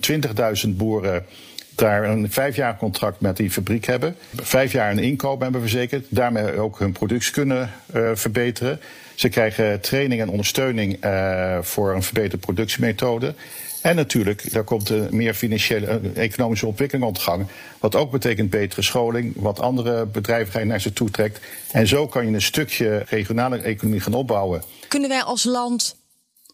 20.000 0.65 0.69
boeren 0.69 1.25
daar 1.75 2.03
een 2.03 2.31
vijf 2.31 2.55
jaar 2.55 2.77
contract 2.77 3.21
met 3.21 3.37
die 3.37 3.51
fabriek 3.51 3.85
hebben. 3.85 4.15
Vijf 4.35 4.71
jaar 4.71 4.91
een 4.91 4.99
inkomen 4.99 5.43
hebben 5.43 5.61
verzekerd. 5.61 6.05
Daarmee 6.09 6.59
ook 6.59 6.79
hun 6.79 6.91
productie 6.91 7.33
kunnen 7.33 7.71
uh, 7.95 8.09
verbeteren. 8.13 8.79
Ze 9.15 9.29
krijgen 9.29 9.81
training 9.81 10.21
en 10.21 10.29
ondersteuning 10.29 11.05
uh, 11.05 11.57
voor 11.61 11.95
een 11.95 12.03
verbeterde 12.03 12.37
productiemethode. 12.37 13.35
En 13.81 13.95
natuurlijk, 13.95 14.51
daar 14.51 14.63
komt 14.63 14.89
een 14.89 15.07
meer 15.11 15.33
financiële, 15.33 15.99
economische 16.15 16.67
ontwikkeling 16.67 17.07
op 17.07 17.17
gang. 17.17 17.47
Wat 17.79 17.95
ook 17.95 18.11
betekent 18.11 18.49
betere 18.49 18.81
scholing, 18.81 19.33
wat 19.35 19.59
andere 19.59 20.05
bedrijvigheid 20.05 20.67
naar 20.67 20.81
ze 20.81 20.93
toe 20.93 21.11
trekt. 21.11 21.39
En 21.71 21.87
zo 21.87 22.07
kan 22.07 22.27
je 22.27 22.33
een 22.33 22.41
stukje 22.41 23.05
regionale 23.07 23.57
economie 23.57 23.99
gaan 23.99 24.13
opbouwen. 24.13 24.63
Kunnen 24.87 25.09
wij 25.09 25.23
als 25.23 25.43
land 25.43 25.95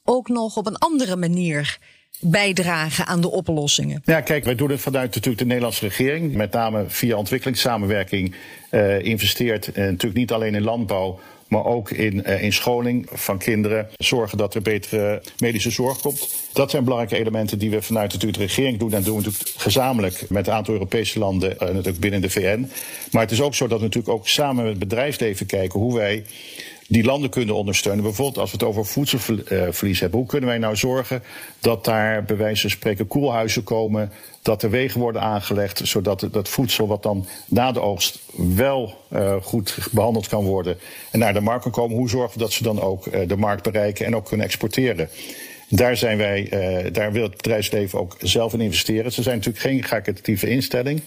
ook 0.04 0.28
nog 0.28 0.58
op 0.58 0.68
een 0.68 0.78
andere 0.78 1.16
manier 1.16 1.78
bijdragen 2.20 3.06
aan 3.06 3.22
de 3.22 3.32
oplossingen? 3.32 4.02
Ja, 4.06 4.22
kijk, 4.22 4.44
wij 4.44 4.56
doen 4.56 4.70
het 4.70 4.82
vanuit 4.82 5.10
natuurlijk 5.10 5.38
de 5.38 5.46
Nederlandse 5.46 5.86
regering. 5.86 6.34
Met 6.34 6.52
name 6.52 6.84
via 6.88 7.16
ontwikkelingssamenwerking 7.16 8.36
uh, 8.72 9.00
investeert. 9.00 9.68
Uh, 9.68 9.76
natuurlijk 9.76 10.14
niet 10.14 10.32
alleen 10.32 10.56
in 10.56 10.62
landbouw, 10.62 11.20
maar 11.48 11.66
ook 11.66 11.92
in, 11.92 12.24
uh, 12.26 12.44
in 12.44 12.54
scholing 12.54 13.08
van 13.12 13.38
kinderen. 13.38 13.88
Zorgen 13.98 14.38
dat 14.38 14.56
er 14.56 14.62
betere 14.62 15.22
medische 15.38 15.72
zorg 15.72 16.00
komt. 16.00 16.30
Dat 16.54 16.72
zijn 16.72 16.84
belangrijke 16.84 17.18
elementen 17.18 17.60
die 17.60 17.70
we 17.70 17.82
vanuit 17.82 18.14
natuurlijk 18.14 18.40
de 18.40 18.46
regering 18.46 18.80
doen. 18.80 18.94
En 18.94 19.04
doen 19.04 19.18
we 19.18 19.24
natuurlijk 19.24 19.52
gezamenlijk 19.58 20.30
met 20.30 20.48
een 20.48 20.54
aantal 20.54 20.74
Europese 20.74 21.20
landen, 21.20 21.52
uh, 21.54 21.60
natuurlijk 21.60 22.00
binnen 22.00 22.22
de 22.22 22.30
VN. 22.30 22.72
Maar 23.12 23.22
het 23.22 23.32
is 23.32 23.42
ook 23.42 23.56
zo 23.56 23.68
dat 23.68 23.80
we 23.80 23.86
natuurlijk 23.86 24.14
ook 24.14 24.28
samen 24.28 24.64
met 24.64 24.72
het 24.72 24.80
bedrijfsleven 24.80 25.46
kijken 25.46 25.80
hoe 25.80 25.96
wij 25.96 26.26
die 26.90 27.04
landen 27.04 27.30
kunnen 27.30 27.56
ondersteunen. 27.56 28.04
Bijvoorbeeld 28.04 28.38
als 28.38 28.52
we 28.52 28.58
het 28.58 28.66
over 28.66 28.86
voedselverlies 28.86 30.00
hebben. 30.00 30.20
Hoe 30.20 30.28
kunnen 30.28 30.50
wij 30.50 30.58
nou 30.58 30.76
zorgen 30.76 31.24
dat 31.60 31.86
daar 31.86 32.24
bij 32.24 32.38
wijze 32.38 32.62
van 32.62 32.70
spreken 32.70 33.08
koelhuizen 33.08 33.64
komen, 33.64 34.12
dat 34.42 34.64
er 34.64 34.70
wegen 34.70 35.00
worden 35.00 35.22
aangelegd, 35.22 35.82
zodat 35.84 36.28
dat 36.32 36.50
voedsel 36.50 36.88
wat 36.88 37.04
dan 37.04 37.26
na 37.46 37.72
de 37.72 37.80
oogst 37.80 38.20
wel 38.36 38.98
uh, 39.14 39.36
goed 39.42 39.78
behandeld 39.92 40.28
kan 40.28 40.44
worden 40.44 40.78
en 41.12 41.20
naar 41.20 41.34
de 41.34 41.42
markt 41.42 41.64
kan 41.64 41.72
komen. 41.72 41.98
Hoe 41.98 42.10
zorgen 42.10 42.34
we 42.34 42.44
dat 42.44 42.54
ze 42.54 42.64
dan 42.64 42.82
ook 42.82 43.06
uh, 43.06 43.28
de 43.28 43.38
markt 43.38 43.64
bereiken 43.64 44.06
en 44.06 44.16
ook 44.16 44.26
kunnen 44.26 44.46
exporteren? 44.46 45.10
Daar, 45.70 45.98
zijn 45.98 46.18
wij, 46.18 46.50
uh, 46.54 46.94
daar 46.94 47.12
wil 47.12 47.24
het 47.24 47.36
bedrijfsleven 47.36 48.00
ook 48.00 48.16
zelf 48.22 48.54
in 48.54 48.62
investeren. 48.62 49.12
Ze 49.12 49.22
zijn 49.22 49.36
natuurlijk 49.36 49.64
geen 49.64 49.82
caritatieve 49.82 50.50
instelling, 50.50 51.02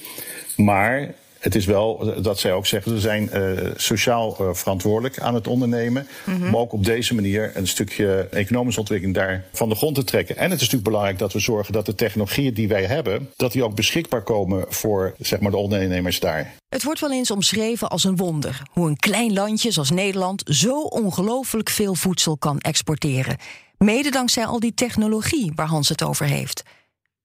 maar 0.56 1.14
het 1.42 1.54
is 1.54 1.64
wel 1.64 2.14
dat 2.22 2.38
zij 2.38 2.52
ook 2.52 2.66
zeggen, 2.66 2.92
ze 2.92 3.00
zijn 3.00 3.30
uh, 3.34 3.70
sociaal 3.76 4.36
uh, 4.40 4.48
verantwoordelijk 4.52 5.18
aan 5.18 5.34
het 5.34 5.46
ondernemen. 5.46 6.06
Mm 6.24 6.34
-hmm. 6.34 6.50
Maar 6.50 6.60
ook 6.60 6.72
op 6.72 6.84
deze 6.84 7.14
manier 7.14 7.50
een 7.54 7.66
stukje 7.66 8.28
economische 8.30 8.80
ontwikkeling 8.80 9.16
daar 9.16 9.44
van 9.52 9.68
de 9.68 9.74
grond 9.74 9.94
te 9.94 10.04
trekken. 10.04 10.36
En 10.36 10.42
het 10.42 10.52
is 10.52 10.60
natuurlijk 10.60 10.84
belangrijk 10.84 11.18
dat 11.18 11.32
we 11.32 11.38
zorgen 11.38 11.72
dat 11.72 11.86
de 11.86 11.94
technologieën 11.94 12.54
die 12.54 12.68
wij 12.68 12.84
hebben, 12.84 13.30
dat 13.36 13.52
die 13.52 13.64
ook 13.64 13.74
beschikbaar 13.74 14.22
komen 14.22 14.64
voor 14.68 15.14
zeg 15.18 15.40
maar, 15.40 15.50
de 15.50 15.56
ondernemers 15.56 16.20
daar. 16.20 16.54
Het 16.68 16.84
wordt 16.84 17.00
wel 17.00 17.12
eens 17.12 17.30
omschreven 17.30 17.88
als 17.88 18.04
een 18.04 18.16
wonder 18.16 18.62
hoe 18.70 18.88
een 18.88 18.96
klein 18.96 19.32
landje 19.32 19.70
zoals 19.70 19.90
Nederland 19.90 20.42
zo 20.46 20.80
ongelooflijk 20.80 21.70
veel 21.70 21.94
voedsel 21.94 22.36
kan 22.36 22.58
exporteren. 22.58 23.36
Mede 23.78 24.10
dankzij 24.10 24.46
al 24.46 24.60
die 24.60 24.74
technologie 24.74 25.52
waar 25.54 25.66
Hans 25.66 25.88
het 25.88 26.02
over 26.02 26.26
heeft. 26.26 26.62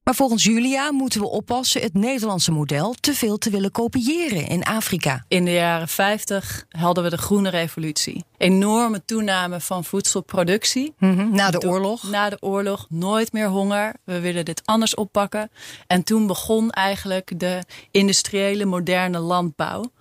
Maar 0.07 0.15
volgens 0.15 0.43
Julia 0.43 0.91
moeten 0.91 1.21
we 1.21 1.27
oppassen 1.27 1.81
het 1.81 1.93
Nederlandse 1.93 2.51
model 2.51 2.95
te 2.99 3.13
veel 3.13 3.37
te 3.37 3.49
willen 3.49 3.71
kopiëren 3.71 4.47
in 4.47 4.63
Afrika. 4.63 5.25
In 5.27 5.45
de 5.45 5.51
jaren 5.51 5.87
50 5.87 6.65
hadden 6.69 7.03
we 7.03 7.09
de 7.09 7.17
groene 7.17 7.49
revolutie. 7.49 8.23
Enorme 8.37 9.05
toename 9.05 9.59
van 9.59 9.83
voedselproductie. 9.83 10.93
Mm 10.97 11.17
-hmm, 11.17 11.35
na 11.35 11.49
de 11.49 11.67
oorlog. 11.67 12.03
Na 12.03 12.29
de 12.29 12.37
oorlog. 12.39 12.85
Nooit 12.89 13.33
meer 13.33 13.47
honger. 13.47 13.93
We 14.03 14.19
willen 14.19 14.45
dit 14.45 14.61
anders 14.65 14.95
oppakken. 14.95 15.51
En 15.87 16.03
toen 16.03 16.27
begon 16.27 16.71
eigenlijk 16.71 17.39
de 17.39 17.63
industriële 17.91 18.65
moderne 18.65 19.19
landbouw. 19.19 19.91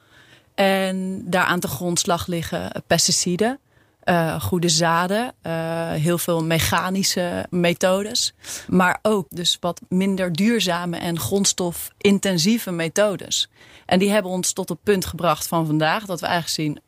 En 0.54 1.22
daar 1.24 1.44
aan 1.44 1.60
de 1.60 1.68
grondslag 1.68 2.26
liggen 2.26 2.84
pesticiden. 2.86 3.60
Uh, 4.08 4.40
goede 4.40 4.68
zaden, 4.68 5.34
uh, 5.42 5.90
heel 5.90 6.18
veel 6.18 6.44
mechanische 6.44 7.46
methodes. 7.50 8.34
Maar 8.68 8.98
ook 9.02 9.26
dus 9.30 9.56
wat 9.60 9.80
minder 9.88 10.32
duurzame 10.32 10.96
en 10.96 11.20
grondstofintensieve 11.20 12.70
methodes. 12.70 13.48
En 13.86 13.98
die 13.98 14.10
hebben 14.10 14.30
ons 14.30 14.52
tot 14.52 14.68
het 14.68 14.82
punt 14.82 15.06
gebracht 15.06 15.46
van 15.46 15.66
vandaag 15.66 16.04
dat 16.04 16.20
we 16.20 16.26
eigenlijk 16.26 16.54
zien 16.54 16.84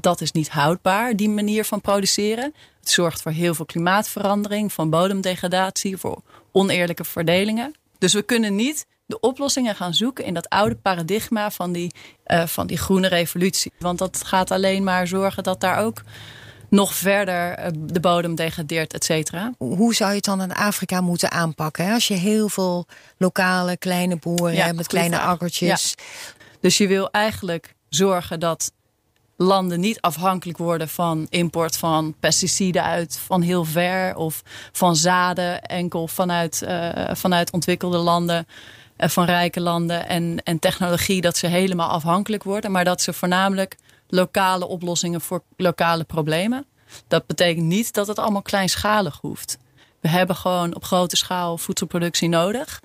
dat 0.00 0.20
is 0.20 0.32
niet 0.32 0.48
houdbaar, 0.48 1.16
die 1.16 1.28
manier 1.28 1.64
van 1.64 1.80
produceren. 1.80 2.54
Het 2.80 2.90
zorgt 2.90 3.22
voor 3.22 3.32
heel 3.32 3.54
veel 3.54 3.64
klimaatverandering, 3.64 4.72
van 4.72 4.90
bodemdegradatie, 4.90 5.96
voor 5.96 6.22
oneerlijke 6.52 7.04
verdelingen. 7.04 7.74
Dus 7.98 8.12
we 8.12 8.22
kunnen 8.22 8.54
niet 8.56 8.86
de 9.06 9.20
oplossingen 9.20 9.74
gaan 9.74 9.94
zoeken 9.94 10.24
in 10.24 10.34
dat 10.34 10.48
oude 10.48 10.74
paradigma 10.74 11.50
van 11.50 11.72
die, 11.72 11.94
uh, 12.26 12.46
van 12.46 12.66
die 12.66 12.76
groene 12.76 13.08
revolutie. 13.08 13.72
Want 13.78 13.98
dat 13.98 14.22
gaat 14.24 14.50
alleen 14.50 14.84
maar 14.84 15.06
zorgen 15.06 15.42
dat 15.42 15.60
daar 15.60 15.78
ook 15.78 16.02
nog 16.74 16.94
verder 16.94 17.72
de 17.92 18.00
bodem 18.00 18.34
degradeert, 18.34 18.92
et 18.92 19.04
cetera. 19.04 19.52
Hoe 19.58 19.94
zou 19.94 20.10
je 20.10 20.16
het 20.16 20.24
dan 20.24 20.42
in 20.42 20.54
Afrika 20.54 21.00
moeten 21.00 21.30
aanpakken? 21.30 21.84
Hè? 21.84 21.92
Als 21.92 22.08
je 22.08 22.14
heel 22.14 22.48
veel 22.48 22.86
lokale 23.18 23.76
kleine 23.76 24.16
boeren 24.16 24.54
ja, 24.54 24.64
hebt 24.64 24.76
met 24.76 24.86
kleine 24.86 25.16
vraag. 25.16 25.28
akkertjes. 25.28 25.94
Ja. 25.96 26.32
Dus 26.60 26.78
je 26.78 26.86
wil 26.86 27.10
eigenlijk 27.10 27.74
zorgen 27.88 28.40
dat 28.40 28.72
landen 29.36 29.80
niet 29.80 30.00
afhankelijk 30.00 30.58
worden 30.58 30.88
van 30.88 31.26
import 31.28 31.76
van 31.76 32.14
pesticiden 32.20 32.82
uit 32.82 33.18
van 33.26 33.42
heel 33.42 33.64
ver 33.64 34.16
of 34.16 34.42
van 34.72 34.96
zaden 34.96 35.62
enkel 35.62 36.08
vanuit, 36.08 36.62
uh, 36.64 36.90
vanuit 37.12 37.52
ontwikkelde 37.52 37.98
landen, 37.98 38.46
uh, 38.96 39.08
van 39.08 39.24
rijke 39.24 39.60
landen 39.60 40.08
en, 40.08 40.40
en 40.44 40.58
technologie, 40.58 41.20
dat 41.20 41.36
ze 41.36 41.46
helemaal 41.46 41.88
afhankelijk 41.88 42.42
worden, 42.42 42.70
maar 42.70 42.84
dat 42.84 43.02
ze 43.02 43.12
voornamelijk 43.12 43.76
lokale 44.14 44.66
oplossingen 44.66 45.20
voor 45.20 45.42
lokale 45.56 46.04
problemen. 46.04 46.66
Dat 47.08 47.26
betekent 47.26 47.66
niet 47.66 47.94
dat 47.94 48.06
het 48.06 48.18
allemaal 48.18 48.42
kleinschalig 48.42 49.18
hoeft. 49.20 49.58
We 50.00 50.08
hebben 50.08 50.36
gewoon 50.36 50.74
op 50.74 50.84
grote 50.84 51.16
schaal 51.16 51.58
voedselproductie 51.58 52.28
nodig. 52.28 52.80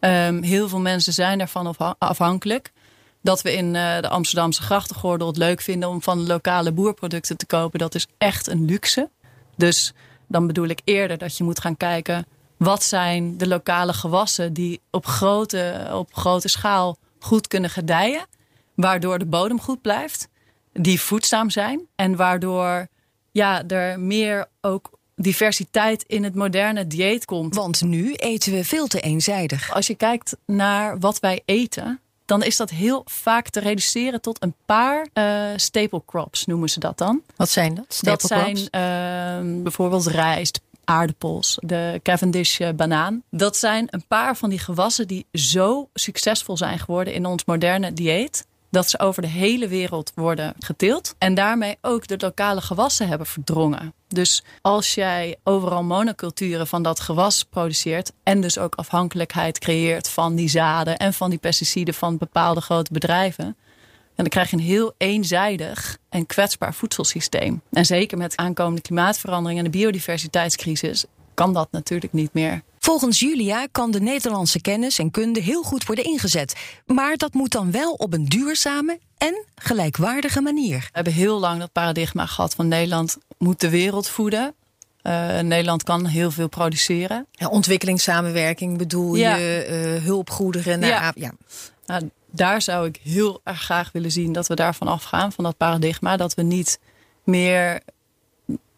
Um, 0.00 0.42
heel 0.42 0.68
veel 0.68 0.80
mensen 0.80 1.12
zijn 1.12 1.38
daarvan 1.38 1.76
afhankelijk. 1.98 2.72
Dat 3.22 3.42
we 3.42 3.52
in 3.52 3.66
uh, 3.66 4.00
de 4.00 4.08
Amsterdamse 4.08 4.62
grachtengordel 4.62 5.26
het 5.26 5.36
leuk 5.36 5.60
vinden 5.60 5.88
om 5.88 6.02
van 6.02 6.26
lokale 6.26 6.72
boerproducten 6.72 7.36
te 7.36 7.46
kopen, 7.46 7.78
dat 7.78 7.94
is 7.94 8.06
echt 8.18 8.46
een 8.46 8.64
luxe. 8.64 9.10
Dus 9.56 9.92
dan 10.26 10.46
bedoel 10.46 10.66
ik 10.66 10.80
eerder 10.84 11.18
dat 11.18 11.36
je 11.36 11.44
moet 11.44 11.60
gaan 11.60 11.76
kijken 11.76 12.26
wat 12.56 12.82
zijn 12.82 13.38
de 13.38 13.46
lokale 13.46 13.92
gewassen 13.92 14.52
die 14.52 14.80
op 14.90 15.06
grote, 15.06 15.88
op 15.92 16.14
grote 16.14 16.48
schaal 16.48 16.96
goed 17.18 17.46
kunnen 17.46 17.70
gedijen, 17.70 18.26
waardoor 18.74 19.18
de 19.18 19.26
bodem 19.26 19.60
goed 19.60 19.82
blijft 19.82 20.28
die 20.72 21.00
voedzaam 21.00 21.50
zijn. 21.50 21.80
En 21.94 22.16
waardoor 22.16 22.88
ja, 23.32 23.66
er 23.66 24.00
meer 24.00 24.46
ook 24.60 24.90
diversiteit 25.18 26.04
in 26.06 26.24
het 26.24 26.34
moderne 26.34 26.86
dieet 26.86 27.24
komt. 27.24 27.54
Want 27.54 27.82
nu 27.82 28.14
eten 28.14 28.52
we 28.52 28.64
veel 28.64 28.86
te 28.86 29.00
eenzijdig. 29.00 29.72
Als 29.72 29.86
je 29.86 29.94
kijkt 29.94 30.36
naar 30.46 30.98
wat 30.98 31.20
wij 31.20 31.42
eten, 31.44 32.00
dan 32.24 32.42
is 32.42 32.56
dat 32.56 32.70
heel 32.70 33.02
vaak 33.04 33.48
te 33.48 33.60
reduceren 33.60 34.20
tot 34.20 34.42
een 34.42 34.54
paar 34.66 35.06
uh, 35.14 35.48
staple 35.56 36.02
crops, 36.06 36.46
noemen 36.46 36.70
ze 36.70 36.80
dat 36.80 36.98
dan. 36.98 37.22
Wat 37.36 37.50
zijn 37.50 37.74
dat? 37.74 37.84
Staple 37.88 38.10
dat 38.10 38.22
zijn 38.22 38.56
uh, 38.56 39.62
bijvoorbeeld 39.62 40.06
rijst, 40.06 40.60
aardappels, 40.84 41.58
de 41.60 42.00
Cavendish 42.02 42.60
uh, 42.60 42.68
banaan. 42.76 43.22
Dat 43.30 43.56
zijn 43.56 43.86
een 43.90 44.04
paar 44.08 44.36
van 44.36 44.50
die 44.50 44.58
gewassen 44.58 45.06
die 45.06 45.26
zo 45.32 45.88
succesvol 45.94 46.56
zijn 46.56 46.78
geworden 46.78 47.14
in 47.14 47.26
ons 47.26 47.44
moderne 47.44 47.92
dieet 47.92 48.46
dat 48.70 48.90
ze 48.90 48.98
over 48.98 49.22
de 49.22 49.28
hele 49.28 49.68
wereld 49.68 50.12
worden 50.14 50.54
geteeld. 50.58 51.14
En 51.18 51.34
daarmee 51.34 51.76
ook 51.80 52.06
de 52.06 52.16
lokale 52.18 52.60
gewassen 52.60 53.08
hebben 53.08 53.26
verdrongen. 53.26 53.94
Dus 54.08 54.44
als 54.60 54.94
jij 54.94 55.36
overal 55.44 55.82
monoculturen 55.82 56.66
van 56.66 56.82
dat 56.82 57.00
gewas 57.00 57.44
produceert. 57.44 58.12
en 58.22 58.40
dus 58.40 58.58
ook 58.58 58.74
afhankelijkheid 58.74 59.58
creëert 59.58 60.08
van 60.08 60.34
die 60.34 60.48
zaden 60.48 60.96
en 60.96 61.14
van 61.14 61.30
die 61.30 61.38
pesticiden 61.38 61.94
van 61.94 62.18
bepaalde 62.18 62.60
grote 62.60 62.92
bedrijven. 62.92 63.44
En 63.44 64.24
dan 64.24 64.28
krijg 64.28 64.50
je 64.50 64.56
een 64.56 64.62
heel 64.62 64.94
eenzijdig 64.96 65.98
en 66.08 66.26
kwetsbaar 66.26 66.74
voedselsysteem. 66.74 67.62
En 67.70 67.86
zeker 67.86 68.18
met 68.18 68.36
aankomende 68.36 68.80
klimaatverandering 68.80 69.58
en 69.58 69.64
de 69.64 69.78
biodiversiteitscrisis 69.78 71.04
kan 71.34 71.52
dat 71.52 71.68
natuurlijk 71.70 72.12
niet 72.12 72.32
meer. 72.32 72.62
Volgens 72.78 73.18
Julia 73.18 73.66
kan 73.72 73.90
de 73.90 74.00
Nederlandse 74.00 74.60
kennis 74.60 74.98
en 74.98 75.10
kunde 75.10 75.40
heel 75.40 75.62
goed 75.62 75.86
worden 75.86 76.04
ingezet. 76.04 76.54
Maar 76.86 77.16
dat 77.16 77.34
moet 77.34 77.52
dan 77.52 77.70
wel 77.70 77.92
op 77.92 78.12
een 78.12 78.24
duurzame 78.24 78.98
en 79.16 79.44
gelijkwaardige 79.54 80.40
manier. 80.40 80.78
We 80.78 80.88
hebben 80.92 81.12
heel 81.12 81.38
lang 81.38 81.60
dat 81.60 81.72
paradigma 81.72 82.26
gehad 82.26 82.54
van 82.54 82.68
Nederland 82.68 83.18
moet 83.38 83.60
de 83.60 83.70
wereld 83.70 84.08
voeden. 84.08 84.54
Uh, 85.02 85.38
Nederland 85.38 85.82
kan 85.82 86.06
heel 86.06 86.30
veel 86.30 86.48
produceren. 86.48 87.26
Ja, 87.30 87.48
ontwikkelingssamenwerking 87.48 88.78
bedoel 88.78 89.14
ja. 89.14 89.36
je, 89.36 89.96
uh, 89.96 90.04
hulpgoederen. 90.04 90.78
Naar, 90.78 90.88
ja. 90.88 91.12
ja. 91.14 91.32
Nou, 91.86 92.10
daar 92.30 92.62
zou 92.62 92.86
ik 92.86 93.00
heel 93.02 93.40
erg 93.44 93.62
graag 93.62 93.92
willen 93.92 94.10
zien 94.10 94.32
dat 94.32 94.46
we 94.46 94.54
daarvan 94.54 94.88
afgaan, 94.88 95.32
van 95.32 95.44
dat 95.44 95.56
paradigma. 95.56 96.16
Dat 96.16 96.34
we 96.34 96.42
niet 96.42 96.78
meer 97.24 97.80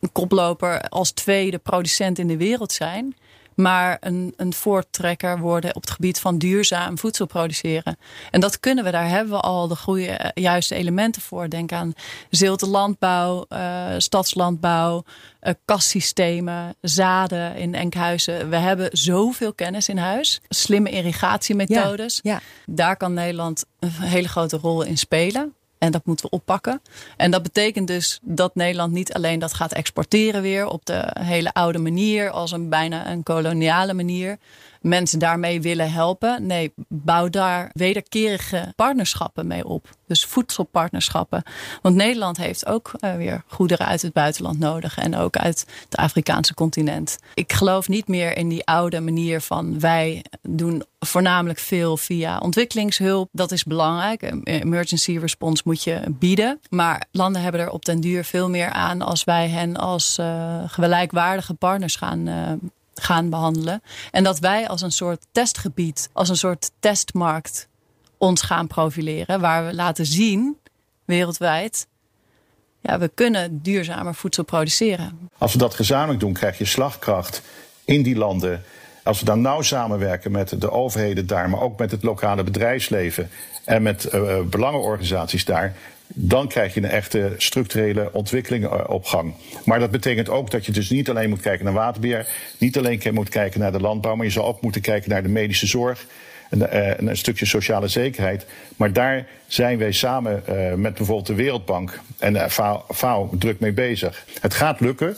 een 0.01 0.13
koploper 0.13 0.81
als 0.81 1.11
tweede 1.11 1.59
producent 1.59 2.19
in 2.19 2.27
de 2.27 2.37
wereld 2.37 2.73
zijn 2.73 3.15
maar 3.55 3.97
een, 4.01 4.35
een 4.37 4.53
voortrekker 4.53 5.39
worden 5.39 5.75
op 5.75 5.83
het 5.83 5.91
gebied 5.91 6.21
van 6.21 6.39
duurzaam 6.39 6.99
voedsel 6.99 7.27
produceren. 7.27 7.97
En 8.31 8.41
dat 8.41 8.61
kunnen 8.61 8.85
we, 8.85 8.91
daar 8.91 9.09
hebben 9.09 9.33
we 9.33 9.41
al 9.41 9.69
de 9.69 9.77
goede, 9.77 10.07
eh, 10.07 10.43
juiste 10.43 10.75
elementen 10.75 11.23
voor. 11.23 11.49
Denk 11.49 11.73
aan 11.73 11.93
zilte 12.31 12.67
landbouw, 12.67 13.45
uh, 13.49 13.87
stadslandbouw, 13.99 15.05
uh, 15.43 15.53
kassystemen, 15.65 16.75
zaden 16.81 17.57
in 17.57 17.75
Enkhuizen. 17.75 18.51
We 18.51 18.57
hebben 18.57 18.89
zoveel 18.93 19.55
kennis 19.55 19.89
in 19.89 19.99
huis. 19.99 20.41
Slimme 20.49 20.91
irrigatiemethodes. 20.91 22.21
Ja, 22.23 22.33
ja. 22.33 22.41
Daar 22.67 22.97
kan 22.97 23.15
Nederland 23.15 23.65
een 23.79 23.91
hele 23.91 24.29
grote 24.29 24.57
rol 24.57 24.83
in 24.83 24.99
spelen. 24.99 25.55
En 25.81 25.93
dat 25.93 26.05
moeten 26.05 26.27
we 26.27 26.37
oppakken. 26.37 26.83
En 27.17 27.31
dat 27.31 27.43
betekent 27.43 27.87
dus 27.87 28.19
dat 28.23 28.55
Nederland 28.55 28.93
niet 28.93 29.13
alleen 29.13 29.39
dat 29.39 29.55
gaat 29.55 29.73
exporteren 29.73 30.43
weer 30.43 30.67
op 30.67 30.87
de 30.87 31.17
hele 31.21 31.53
oude 31.53 31.79
manier, 31.79 32.31
als 32.31 32.53
een 32.53 32.69
bijna 32.69 33.11
een 33.11 33.23
koloniale 33.23 33.95
manier 33.95 34.39
mensen 34.81 35.19
daarmee 35.19 35.61
willen 35.61 35.93
helpen. 35.93 36.47
Nee, 36.47 36.73
bouw 36.89 37.29
daar 37.29 37.71
wederkerige 37.73 38.73
partnerschappen 38.77 39.47
mee 39.47 39.65
op. 39.65 39.89
Dus 40.07 40.25
voedselpartnerschappen. 40.25 41.43
Want 41.83 41.95
Nederland 41.95 42.37
heeft 42.37 42.67
ook 42.67 42.93
uh, 43.01 43.15
weer 43.15 43.43
goederen 43.47 43.87
uit 43.87 44.03
het 44.03 44.13
buitenland 44.13 44.59
nodig. 44.59 44.99
En 44.99 45.17
ook 45.17 45.37
uit 45.37 45.67
het 45.85 45.97
Afrikaanse 45.97 46.55
continent. 46.55 47.19
Ik 47.35 47.53
geloof 47.53 47.89
niet 47.89 48.09
meer 48.09 48.37
in 48.37 48.49
die 48.49 48.67
oude 48.67 49.01
manier 49.01 49.41
van 49.41 49.81
wij 49.81 50.25
doen 50.43 50.85
voornamelijk 50.99 51.59
veel 51.59 51.97
via 51.97 52.39
ontwikkelingshulp. 52.39 53.29
Dat 53.33 53.53
is 53.53 53.65
belangrijk. 53.65 54.33
Emergency 54.45 55.19
response 55.19 55.63
moet 55.67 55.85
je 55.85 56.01
bieden. 56.09 56.61
Maar 56.71 57.07
landen 57.13 57.43
hebben 57.43 57.61
er 57.61 57.71
op 57.71 57.85
den 57.85 58.01
duur 58.01 58.25
veel 58.25 58.49
meer 58.49 58.71
aan 58.71 59.03
als 59.03 59.25
wij 59.25 59.49
hen 59.49 59.77
als 59.77 60.19
uh, 60.21 60.63
gelijkwaardige 60.67 61.55
partners 61.55 61.97
gaan 61.97 62.27
uh, 62.27 62.53
gaan 63.01 63.31
behandelen. 63.31 63.83
En 64.11 64.25
dat 64.25 64.39
wij 64.39 64.69
als 64.69 64.83
een 64.83 64.93
soort 64.93 65.27
testgebied, 65.33 66.09
als 66.13 66.29
een 66.29 66.37
soort 66.37 66.71
testmarkt 66.81 67.69
ons 68.19 68.43
gaan 68.43 68.67
profileren. 68.67 69.41
Waar 69.41 69.67
we 69.67 69.75
laten 69.75 70.07
zien, 70.07 70.59
wereldwijd, 71.05 71.87
ja, 72.81 72.99
we 72.99 73.11
kunnen 73.15 73.63
duurzamer 73.63 74.15
voedsel 74.15 74.45
produceren. 74.45 75.31
Als 75.39 75.53
we 75.53 75.59
dat 75.59 75.75
gezamenlijk 75.75 76.21
doen, 76.21 76.33
krijg 76.33 76.59
je 76.59 76.65
slagkracht 76.65 77.43
in 77.85 78.03
die 78.03 78.17
landen. 78.17 78.63
Als 79.03 79.19
we 79.19 79.25
dan 79.25 79.41
nauw 79.41 79.63
samenwerken 79.63 80.31
met 80.31 80.61
de 80.61 80.71
overheden 80.71 81.27
daar, 81.27 81.51
maar 81.51 81.61
ook 81.61 81.79
met 81.79 81.91
het 81.91 82.03
lokale 82.03 82.43
bedrijfsleven 82.43 83.31
en 83.65 83.83
met 83.83 84.09
uh, 84.15 84.41
belangenorganisaties 84.41 85.45
daar, 85.45 85.77
dan 86.15 86.49
krijg 86.49 86.75
je 86.75 86.83
een 86.83 86.91
echte 86.91 87.35
structurele 87.37 88.13
ontwikkeling 88.13 88.65
eh, 88.65 88.85
op 88.87 89.05
gang. 89.05 89.35
Maar 89.65 89.79
dat 89.79 89.91
betekent 89.91 90.29
ook 90.29 90.51
dat 90.51 90.67
je 90.67 90.73
dus 90.73 90.91
niet 90.91 91.11
alleen 91.11 91.29
moet 91.29 91.41
kijken 91.41 91.65
naar 91.65 91.75
waterbeheer, 91.75 92.29
niet 92.59 92.79
alleen 92.79 93.01
moet 93.13 93.29
kijken 93.29 93.61
naar 93.61 93.73
de 93.73 93.81
landbouw, 93.81 94.15
maar 94.15 94.27
je 94.27 94.33
zal 94.33 94.47
ook 94.47 94.61
moeten 94.61 94.81
kijken 94.81 95.11
naar 95.11 95.23
de 95.23 95.29
medische 95.29 95.67
zorg. 95.67 96.07
En, 96.51 96.59
uh, 96.59 96.97
een 96.97 97.17
stukje 97.17 97.47
sociale 97.47 97.89
zekerheid. 97.89 98.47
Maar 98.77 98.93
daar 98.93 99.27
zijn 99.47 99.79
wij 99.79 99.93
samen 99.93 100.43
uh, 100.49 100.75
met 100.75 100.95
bijvoorbeeld 100.95 101.27
de 101.27 101.35
Wereldbank 101.35 102.01
en 102.19 102.33
de 102.33 102.51
FAO 102.89 103.31
druk 103.39 103.61
mee 103.61 103.73
bezig. 103.73 104.25
Het 104.41 104.55
gaat 104.55 104.81
lukken. 104.81 105.17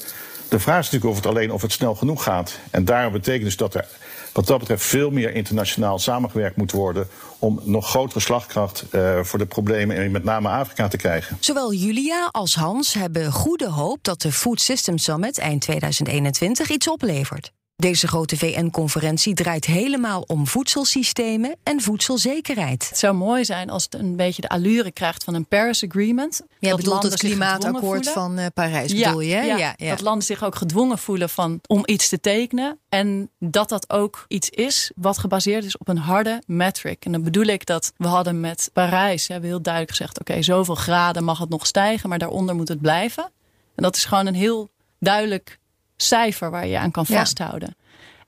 De 0.49 0.59
vraag 0.59 0.79
is 0.79 0.85
natuurlijk 0.85 1.11
of 1.11 1.17
het 1.17 1.27
alleen 1.27 1.51
of 1.51 1.63
het 1.63 1.73
snel 1.73 1.95
genoeg 1.95 2.23
gaat. 2.23 2.59
En 2.71 2.85
daarom 2.85 3.13
betekent 3.13 3.45
dus 3.45 3.57
dat 3.57 3.75
er 3.75 3.87
wat 4.33 4.47
dat 4.47 4.59
betreft 4.59 4.85
veel 4.85 5.11
meer 5.11 5.35
internationaal 5.35 5.99
samengewerkt 5.99 6.57
moet 6.57 6.73
worden 6.73 7.09
om 7.39 7.61
nog 7.65 7.89
grotere 7.89 8.21
slagkracht 8.21 8.85
uh, 8.91 9.21
voor 9.23 9.39
de 9.39 9.47
problemen 9.47 9.97
in 9.97 10.11
met 10.11 10.25
name 10.25 10.49
Afrika 10.49 10.89
te 10.89 10.97
krijgen. 10.97 11.37
Zowel 11.41 11.73
Julia 11.73 12.29
als 12.31 12.55
Hans 12.55 12.95
hebben 12.95 13.33
goede 13.33 13.69
hoop 13.69 13.99
dat 14.03 14.21
de 14.23 14.33
Food 14.33 14.61
System 14.61 14.99
Summit 14.99 15.39
eind 15.39 15.61
2021 15.61 16.71
iets 16.71 16.89
oplevert. 16.89 17.53
Deze 17.83 18.09
grote 18.09 18.37
VN-conferentie 18.37 19.35
draait 19.35 19.65
helemaal 19.65 20.25
om 20.27 20.47
voedselsystemen 20.47 21.57
en 21.63 21.81
voedselzekerheid. 21.81 22.89
Het 22.89 22.99
zou 22.99 23.15
mooi 23.15 23.45
zijn 23.45 23.71
als 23.71 23.85
het 23.85 23.95
een 23.95 24.17
beetje 24.17 24.43
de 24.43 24.49
allure 24.49 24.91
krijgt 24.91 25.25
van 25.25 25.35
een 25.35 25.47
Paris 25.47 25.85
Agreement. 25.85 26.43
Ja, 26.59 26.69
dat 26.69 26.79
bedoelt 26.79 27.03
het 27.03 27.17
klimaatakkoord 27.17 28.09
van 28.09 28.39
uh, 28.39 28.47
Parijs, 28.55 28.93
ja, 28.93 29.07
bedoel 29.07 29.21
je? 29.21 29.29
Ja, 29.29 29.57
ja, 29.57 29.75
ja, 29.77 29.91
Dat 29.91 30.01
landen 30.01 30.25
zich 30.25 30.45
ook 30.45 30.55
gedwongen 30.55 30.99
voelen 30.99 31.29
van, 31.29 31.61
om 31.67 31.83
iets 31.85 32.09
te 32.09 32.21
tekenen. 32.21 32.79
En 32.89 33.31
dat 33.39 33.69
dat 33.69 33.91
ook 33.91 34.25
iets 34.29 34.51
is 34.51 34.93
wat 34.97 35.19
gebaseerd 35.19 35.65
is 35.65 35.79
op 35.79 35.89
een 35.89 35.99
harde 35.99 36.43
metric. 36.47 37.05
En 37.05 37.13
dan 37.13 37.23
bedoel 37.23 37.47
ik 37.47 37.67
dat 37.67 37.93
we 37.97 38.07
hadden 38.07 38.41
met 38.41 38.71
Parijs 38.73 39.29
hebben 39.29 39.49
heel 39.49 39.63
duidelijk 39.63 39.97
gezegd... 39.97 40.21
oké, 40.21 40.43
zoveel 40.43 40.75
graden 40.75 41.25
mag 41.25 41.39
het 41.39 41.49
nog 41.49 41.67
stijgen, 41.67 42.09
maar 42.09 42.19
daaronder 42.19 42.55
moet 42.55 42.69
het 42.69 42.81
blijven. 42.81 43.31
En 43.75 43.83
dat 43.83 43.97
is 43.97 44.05
gewoon 44.05 44.27
een 44.27 44.35
heel 44.35 44.71
duidelijk 44.99 45.61
cijfer 46.03 46.51
waar 46.51 46.67
je 46.67 46.79
aan 46.79 46.91
kan 46.91 47.07
vasthouden. 47.07 47.77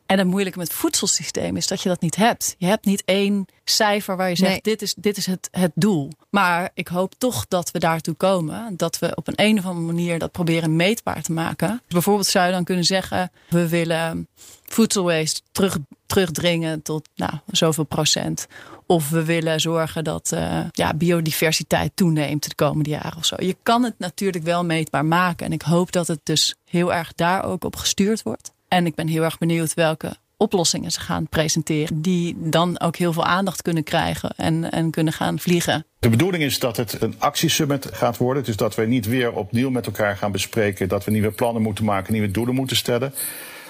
En 0.06 0.18
het 0.18 0.26
moeilijke 0.26 0.58
met 0.58 0.68
het 0.68 0.76
voedselsysteem 0.76 1.56
is 1.56 1.66
dat 1.66 1.82
je 1.82 1.88
dat 1.88 2.00
niet 2.00 2.16
hebt. 2.16 2.54
Je 2.58 2.66
hebt 2.66 2.84
niet 2.84 3.02
één 3.04 3.46
cijfer 3.64 4.16
waar 4.16 4.28
je 4.28 4.36
zegt: 4.36 4.64
dit 4.64 4.82
is, 4.82 4.94
dit 4.94 5.16
is 5.16 5.26
het, 5.26 5.48
het 5.50 5.72
doel. 5.74 6.10
Maar 6.30 6.70
ik 6.74 6.88
hoop 6.88 7.14
toch 7.18 7.46
dat 7.48 7.70
we 7.70 7.78
daartoe 7.78 8.14
komen. 8.14 8.76
Dat 8.76 8.98
we 8.98 9.14
op 9.14 9.28
een, 9.28 9.34
een 9.36 9.58
of 9.58 9.64
andere 9.64 9.86
manier 9.86 10.18
dat 10.18 10.32
proberen 10.32 10.76
meetbaar 10.76 11.22
te 11.22 11.32
maken. 11.32 11.82
bijvoorbeeld 11.88 12.26
zou 12.26 12.46
je 12.46 12.52
dan 12.52 12.64
kunnen 12.64 12.84
zeggen: 12.84 13.30
we 13.48 13.68
willen 13.68 14.28
voedselwaste 14.64 15.40
terug, 15.52 15.78
terugdringen 16.06 16.82
tot 16.82 17.08
nou, 17.14 17.32
zoveel 17.46 17.84
procent. 17.84 18.46
Of 18.86 19.10
we 19.10 19.24
willen 19.24 19.60
zorgen 19.60 20.04
dat 20.04 20.30
uh, 20.34 20.60
ja, 20.70 20.94
biodiversiteit 20.94 21.92
toeneemt 21.94 22.48
de 22.48 22.54
komende 22.54 22.90
jaren 22.90 23.16
of 23.16 23.24
zo. 23.24 23.36
Je 23.38 23.56
kan 23.62 23.82
het 23.82 23.98
natuurlijk 23.98 24.44
wel 24.44 24.64
meetbaar 24.64 25.04
maken. 25.04 25.46
En 25.46 25.52
ik 25.52 25.62
hoop 25.62 25.92
dat 25.92 26.06
het 26.06 26.20
dus 26.22 26.54
heel 26.64 26.94
erg 26.94 27.12
daar 27.14 27.44
ook 27.44 27.64
op 27.64 27.76
gestuurd 27.76 28.22
wordt. 28.22 28.52
En 28.68 28.86
ik 28.86 28.94
ben 28.94 29.08
heel 29.08 29.22
erg 29.22 29.38
benieuwd 29.38 29.74
welke 29.74 30.16
oplossingen 30.36 30.90
ze 30.90 31.00
gaan 31.00 31.28
presenteren. 31.28 32.02
Die 32.02 32.36
dan 32.38 32.80
ook 32.80 32.96
heel 32.96 33.12
veel 33.12 33.24
aandacht 33.24 33.62
kunnen 33.62 33.82
krijgen 33.82 34.30
en, 34.36 34.70
en 34.70 34.90
kunnen 34.90 35.12
gaan 35.12 35.38
vliegen. 35.38 35.86
De 35.98 36.08
bedoeling 36.08 36.42
is 36.42 36.58
dat 36.58 36.76
het 36.76 37.02
een 37.02 37.14
actiesummit 37.18 37.88
gaat 37.92 38.16
worden. 38.16 38.44
Dus 38.44 38.56
dat 38.56 38.74
we 38.74 38.86
niet 38.86 39.06
weer 39.06 39.32
opnieuw 39.32 39.70
met 39.70 39.86
elkaar 39.86 40.16
gaan 40.16 40.32
bespreken. 40.32 40.88
Dat 40.88 41.04
we 41.04 41.10
nieuwe 41.10 41.30
plannen 41.30 41.62
moeten 41.62 41.84
maken, 41.84 42.12
nieuwe 42.12 42.30
doelen 42.30 42.54
moeten 42.54 42.76
stellen. 42.76 43.14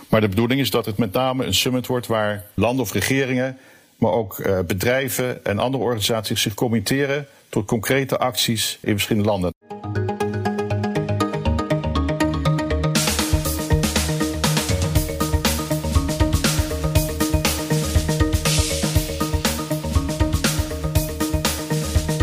Maar 0.08 0.20
de 0.20 0.28
bedoeling 0.28 0.60
is 0.60 0.70
dat 0.70 0.86
het 0.86 0.98
met 0.98 1.12
name 1.12 1.44
een 1.44 1.54
summit 1.54 1.86
wordt 1.86 2.06
waar 2.06 2.44
landen 2.54 2.84
of 2.84 2.92
regeringen, 2.92 3.58
maar 3.96 4.12
ook 4.12 4.38
uh, 4.38 4.58
bedrijven 4.66 5.44
en 5.44 5.58
andere 5.58 5.84
organisaties 5.84 6.42
zich 6.42 6.54
committeren 6.54 7.26
tot 7.48 7.66
concrete 7.66 8.18
acties 8.18 8.78
in 8.80 8.92
verschillende 8.92 9.28
landen. 9.28 9.52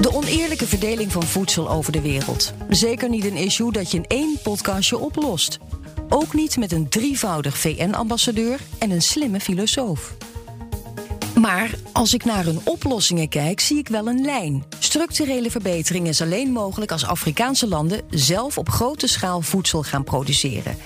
De 0.01 0.13
oneerlijke 0.13 0.67
verdeling 0.67 1.11
van 1.11 1.23
voedsel 1.23 1.69
over 1.69 1.91
de 1.91 2.01
wereld. 2.01 2.53
Zeker 2.69 3.09
niet 3.09 3.25
een 3.25 3.35
issue 3.37 3.71
dat 3.71 3.91
je 3.91 3.97
in 3.97 4.05
één 4.07 4.37
podcastje 4.43 4.97
oplost. 4.97 5.59
Ook 6.09 6.33
niet 6.33 6.57
met 6.57 6.71
een 6.71 6.89
drievoudig 6.89 7.57
VN-ambassadeur 7.57 8.59
en 8.79 8.91
een 8.91 9.01
slimme 9.01 9.39
filosoof. 9.39 10.15
Maar 11.41 11.71
als 11.91 12.13
ik 12.13 12.25
naar 12.25 12.43
hun 12.43 12.59
oplossingen 12.63 13.29
kijk, 13.29 13.59
zie 13.59 13.77
ik 13.77 13.87
wel 13.87 14.07
een 14.07 14.21
lijn. 14.21 14.63
Structurele 14.79 15.51
verbetering 15.51 16.07
is 16.07 16.21
alleen 16.21 16.51
mogelijk 16.51 16.91
als 16.91 17.05
Afrikaanse 17.05 17.67
landen 17.67 18.01
zelf 18.09 18.57
op 18.57 18.69
grote 18.69 19.07
schaal 19.07 19.41
voedsel 19.41 19.83
gaan 19.83 20.03
produceren. 20.03 20.77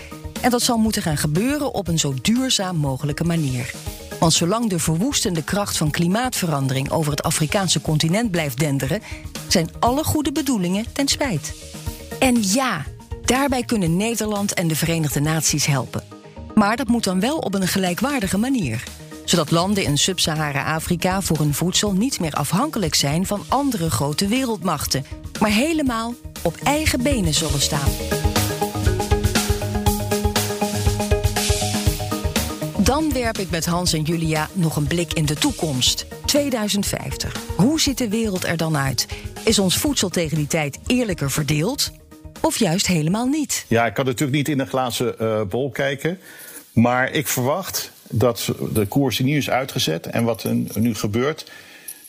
En 0.41 0.49
dat 0.49 0.61
zal 0.61 0.77
moeten 0.77 1.01
gaan 1.01 1.17
gebeuren 1.17 1.73
op 1.73 1.87
een 1.87 1.99
zo 1.99 2.13
duurzaam 2.21 2.75
mogelijke 2.75 3.23
manier. 3.23 3.71
Want 4.19 4.33
zolang 4.33 4.69
de 4.69 4.79
verwoestende 4.79 5.43
kracht 5.43 5.77
van 5.77 5.91
klimaatverandering 5.91 6.91
over 6.91 7.11
het 7.11 7.23
Afrikaanse 7.23 7.81
continent 7.81 8.31
blijft 8.31 8.59
denderen, 8.59 9.01
zijn 9.47 9.69
alle 9.79 10.03
goede 10.03 10.31
bedoelingen 10.31 10.85
ten 10.93 11.07
spijt. 11.07 11.53
En 12.19 12.43
ja, 12.43 12.85
daarbij 13.25 13.63
kunnen 13.63 13.97
Nederland 13.97 14.53
en 14.53 14.67
de 14.67 14.75
Verenigde 14.75 15.19
Naties 15.19 15.65
helpen. 15.65 16.03
Maar 16.53 16.75
dat 16.75 16.87
moet 16.87 17.03
dan 17.03 17.19
wel 17.19 17.37
op 17.37 17.53
een 17.53 17.67
gelijkwaardige 17.67 18.37
manier 18.37 18.83
zodat 19.25 19.51
landen 19.51 19.83
in 19.83 19.97
Sub-Sahara-Afrika 19.97 21.21
voor 21.21 21.38
hun 21.38 21.53
voedsel 21.53 21.93
niet 21.93 22.19
meer 22.19 22.33
afhankelijk 22.33 22.95
zijn 22.95 23.25
van 23.25 23.43
andere 23.47 23.89
grote 23.89 24.27
wereldmachten, 24.27 25.05
maar 25.39 25.51
helemaal 25.51 26.13
op 26.43 26.55
eigen 26.63 27.03
benen 27.03 27.33
zullen 27.33 27.61
staan. 27.61 27.91
Dan 32.85 33.13
werp 33.13 33.38
ik 33.38 33.49
met 33.49 33.65
Hans 33.65 33.93
en 33.93 34.01
Julia 34.01 34.49
nog 34.53 34.75
een 34.75 34.88
blik 34.88 35.13
in 35.13 35.25
de 35.25 35.33
toekomst. 35.33 36.05
2050. 36.25 37.35
Hoe 37.55 37.81
ziet 37.81 37.97
de 37.97 38.09
wereld 38.09 38.43
er 38.43 38.57
dan 38.57 38.77
uit? 38.77 39.07
Is 39.43 39.59
ons 39.59 39.77
voedsel 39.77 40.09
tegen 40.09 40.38
die 40.38 40.47
tijd 40.47 40.79
eerlijker 40.88 41.31
verdeeld? 41.31 41.91
Of 42.41 42.57
juist 42.59 42.88
helemaal 42.88 43.25
niet? 43.25 43.65
Ja, 43.67 43.85
ik 43.85 43.93
kan 43.93 44.05
natuurlijk 44.05 44.38
niet 44.38 44.49
in 44.49 44.59
een 44.59 44.67
glazen 44.67 45.15
uh, 45.19 45.41
bol 45.41 45.69
kijken. 45.69 46.19
Maar 46.73 47.11
ik 47.11 47.27
verwacht 47.27 47.91
dat 48.09 48.53
de 48.73 48.85
koers 48.85 49.17
die 49.17 49.25
nu 49.25 49.37
is 49.37 49.49
uitgezet 49.49 50.05
en 50.05 50.23
wat 50.23 50.43
er 50.43 50.55
nu 50.73 50.95
gebeurt, 50.95 51.51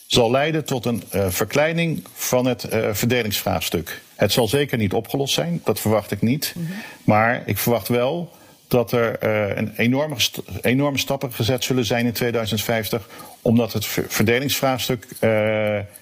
zal 0.07 0.31
leiden 0.31 0.65
tot 0.65 0.85
een 0.85 1.03
uh, 1.15 1.29
verkleining 1.29 2.03
van 2.13 2.45
het 2.45 2.73
uh, 2.73 2.93
verdelingsvraagstuk. 2.93 4.01
Het 4.15 4.31
zal 4.31 4.47
zeker 4.47 4.77
niet 4.77 4.93
opgelost 4.93 5.33
zijn, 5.33 5.61
dat 5.63 5.79
verwacht 5.79 6.11
ik 6.11 6.21
niet. 6.21 6.53
Mm 6.55 6.65
-hmm. 6.65 6.75
Maar 7.03 7.43
ik 7.45 7.57
verwacht 7.57 7.87
wel 7.87 8.31
dat 8.67 8.91
er 8.91 9.23
uh, 9.23 9.57
een 9.57 9.73
enorme, 9.77 10.19
st 10.19 10.41
enorme 10.61 10.97
stappen 10.97 11.33
gezet 11.33 11.63
zullen 11.63 11.85
zijn 11.85 12.05
in 12.05 12.13
2050 12.13 13.09
om 13.41 13.55
dat 13.55 13.73
het 13.73 13.85
verdelingsvraagstuk 14.07 15.07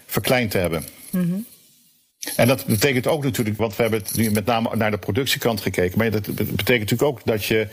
verkleind 0.06 0.52
te 0.52 0.58
hebben. 0.58 0.86
Mm 1.12 1.22
-hmm. 1.22 1.46
En 2.36 2.48
dat 2.48 2.66
betekent 2.66 3.08
ook 3.08 3.24
natuurlijk, 3.24 3.58
want 3.58 3.76
we 3.76 3.82
hebben 3.82 4.04
nu 4.14 4.32
met 4.32 4.46
name 4.46 4.76
naar 4.76 4.92
de 4.92 4.98
productiekant 4.98 5.62
gekeken. 5.62 5.98
Maar 5.98 6.12
dat 6.12 6.26
betekent 6.36 6.68
natuurlijk 6.68 7.02
ook 7.02 7.22
dat 7.26 7.46
je 7.46 7.68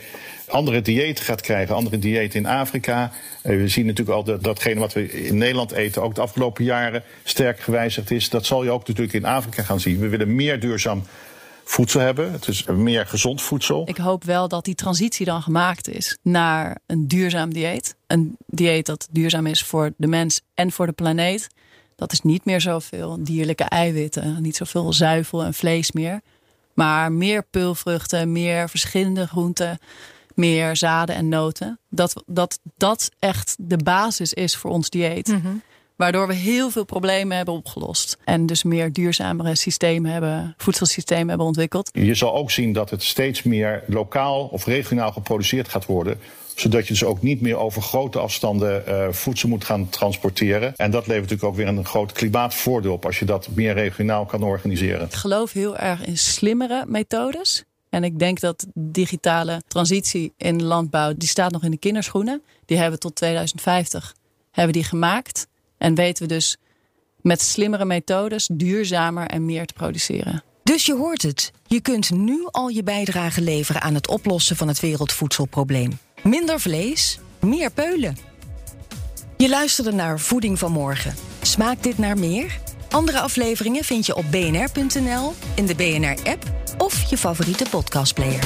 andere 0.47 0.81
diëten 0.81 1.25
gaat 1.25 1.41
krijgen, 1.41 1.75
andere 1.75 1.99
diëten 1.99 2.39
in 2.39 2.45
Afrika. 2.45 3.11
Eh, 3.41 3.55
we 3.55 3.67
zien 3.67 3.85
natuurlijk 3.85 4.17
al 4.17 4.23
dat 4.23 4.43
datgene 4.43 4.79
wat 4.79 4.93
we 4.93 5.11
in 5.11 5.37
Nederland 5.37 5.71
eten 5.71 6.01
ook 6.01 6.15
de 6.15 6.21
afgelopen 6.21 6.63
jaren 6.63 7.03
sterk 7.23 7.59
gewijzigd 7.59 8.11
is. 8.11 8.29
Dat 8.29 8.45
zal 8.45 8.63
je 8.63 8.71
ook 8.71 8.87
natuurlijk 8.87 9.13
in 9.13 9.25
Afrika 9.25 9.63
gaan 9.63 9.79
zien. 9.79 9.99
We 9.99 10.07
willen 10.07 10.35
meer 10.35 10.59
duurzaam 10.59 11.03
voedsel 11.63 11.99
hebben. 11.99 12.31
Het 12.31 12.47
is 12.47 12.65
meer 12.65 13.05
gezond 13.05 13.41
voedsel. 13.41 13.83
Ik 13.89 13.97
hoop 13.97 14.23
wel 14.23 14.47
dat 14.47 14.65
die 14.65 14.75
transitie 14.75 15.25
dan 15.25 15.41
gemaakt 15.41 15.89
is 15.89 16.17
naar 16.21 16.77
een 16.85 17.07
duurzaam 17.07 17.53
dieet. 17.53 17.95
Een 18.07 18.37
dieet 18.47 18.85
dat 18.85 19.07
duurzaam 19.11 19.45
is 19.45 19.63
voor 19.63 19.91
de 19.97 20.07
mens 20.07 20.41
en 20.53 20.71
voor 20.71 20.85
de 20.85 20.91
planeet. 20.91 21.47
Dat 21.95 22.11
is 22.11 22.21
niet 22.21 22.45
meer 22.45 22.61
zoveel 22.61 23.23
dierlijke 23.23 23.63
eiwitten, 23.63 24.41
niet 24.41 24.55
zoveel 24.55 24.93
zuivel 24.93 25.43
en 25.43 25.53
vlees 25.53 25.91
meer. 25.91 26.21
Maar 26.73 27.11
meer 27.11 27.45
peulvruchten, 27.49 28.31
meer 28.31 28.69
verschillende 28.69 29.27
groenten, 29.27 29.79
meer 30.35 30.75
zaden 30.75 31.15
en 31.15 31.29
noten. 31.29 31.79
Dat 31.89 32.23
dat, 32.25 32.59
dat 32.77 33.11
echt 33.19 33.55
de 33.59 33.77
basis 33.77 34.33
is 34.33 34.55
voor 34.55 34.71
ons 34.71 34.89
dieet. 34.89 35.27
Mhm. 35.27 35.53
Waardoor 35.95 36.27
we 36.27 36.33
heel 36.33 36.69
veel 36.69 36.85
problemen 36.85 37.37
hebben 37.37 37.53
opgelost. 37.53 38.17
En 38.23 38.45
dus 38.45 38.63
meer 38.63 38.93
duurzamere 38.93 39.55
systemen 39.55 40.11
hebben, 40.11 40.53
voedselsystemen 40.57 41.27
hebben 41.27 41.47
ontwikkeld. 41.47 41.89
Je 41.93 42.15
zal 42.15 42.35
ook 42.35 42.51
zien 42.51 42.73
dat 42.73 42.89
het 42.89 43.03
steeds 43.03 43.43
meer 43.43 43.83
lokaal 43.87 44.45
of 44.45 44.65
regionaal 44.65 45.11
geproduceerd 45.11 45.69
gaat 45.69 45.85
worden 45.85 46.19
zodat 46.55 46.87
je 46.87 46.93
dus 46.93 47.03
ook 47.03 47.21
niet 47.21 47.41
meer 47.41 47.57
over 47.57 47.81
grote 47.81 48.19
afstanden 48.19 48.83
uh, 48.87 49.07
voedsel 49.11 49.49
moet 49.49 49.63
gaan 49.63 49.89
transporteren. 49.89 50.75
En 50.75 50.91
dat 50.91 51.07
levert 51.07 51.29
natuurlijk 51.29 51.49
ook 51.49 51.55
weer 51.55 51.67
een 51.67 51.85
groot 51.85 52.11
klimaatvoordeel 52.11 52.93
op 52.93 53.05
als 53.05 53.19
je 53.19 53.25
dat 53.25 53.47
meer 53.53 53.73
regionaal 53.73 54.25
kan 54.25 54.43
organiseren. 54.43 55.05
Ik 55.05 55.13
geloof 55.13 55.51
heel 55.51 55.77
erg 55.77 56.05
in 56.05 56.17
slimmere 56.17 56.83
methodes. 56.87 57.63
En 57.89 58.03
ik 58.03 58.19
denk 58.19 58.39
dat 58.39 58.65
digitale 58.73 59.61
transitie 59.67 60.33
in 60.37 60.63
landbouw, 60.63 61.13
die 61.17 61.27
staat 61.27 61.51
nog 61.51 61.63
in 61.63 61.71
de 61.71 61.77
kinderschoenen. 61.77 62.41
Die 62.65 62.77
hebben 62.77 62.95
we 62.95 63.01
tot 63.01 63.15
2050 63.15 64.15
hebben 64.51 64.73
die 64.73 64.83
gemaakt. 64.83 65.47
En 65.77 65.95
weten 65.95 66.27
we 66.27 66.33
dus 66.33 66.57
met 67.21 67.41
slimmere 67.41 67.85
methodes 67.85 68.49
duurzamer 68.51 69.27
en 69.27 69.45
meer 69.45 69.65
te 69.65 69.73
produceren. 69.73 70.43
Dus 70.63 70.85
je 70.85 70.95
hoort 70.95 71.21
het. 71.21 71.51
Je 71.67 71.81
kunt 71.81 72.11
nu 72.11 72.47
al 72.51 72.67
je 72.67 72.83
bijdrage 72.83 73.41
leveren 73.41 73.81
aan 73.81 73.93
het 73.93 74.07
oplossen 74.07 74.55
van 74.55 74.67
het 74.67 74.79
wereldvoedselprobleem. 74.79 75.99
Minder 76.23 76.59
vlees, 76.59 77.19
meer 77.39 77.71
peulen. 77.71 78.17
Je 79.37 79.49
luisterde 79.49 79.91
naar 79.91 80.19
Voeding 80.19 80.59
van 80.59 80.71
Morgen. 80.71 81.15
Smaakt 81.41 81.83
dit 81.83 81.97
naar 81.97 82.17
meer? 82.17 82.59
Andere 82.89 83.19
afleveringen 83.19 83.83
vind 83.83 84.05
je 84.05 84.15
op 84.15 84.25
bnr.nl, 84.31 85.33
in 85.55 85.65
de 85.65 85.75
BNR-app 85.75 86.43
of 86.77 87.09
je 87.09 87.17
favoriete 87.17 87.65
podcastplayer. 87.69 88.43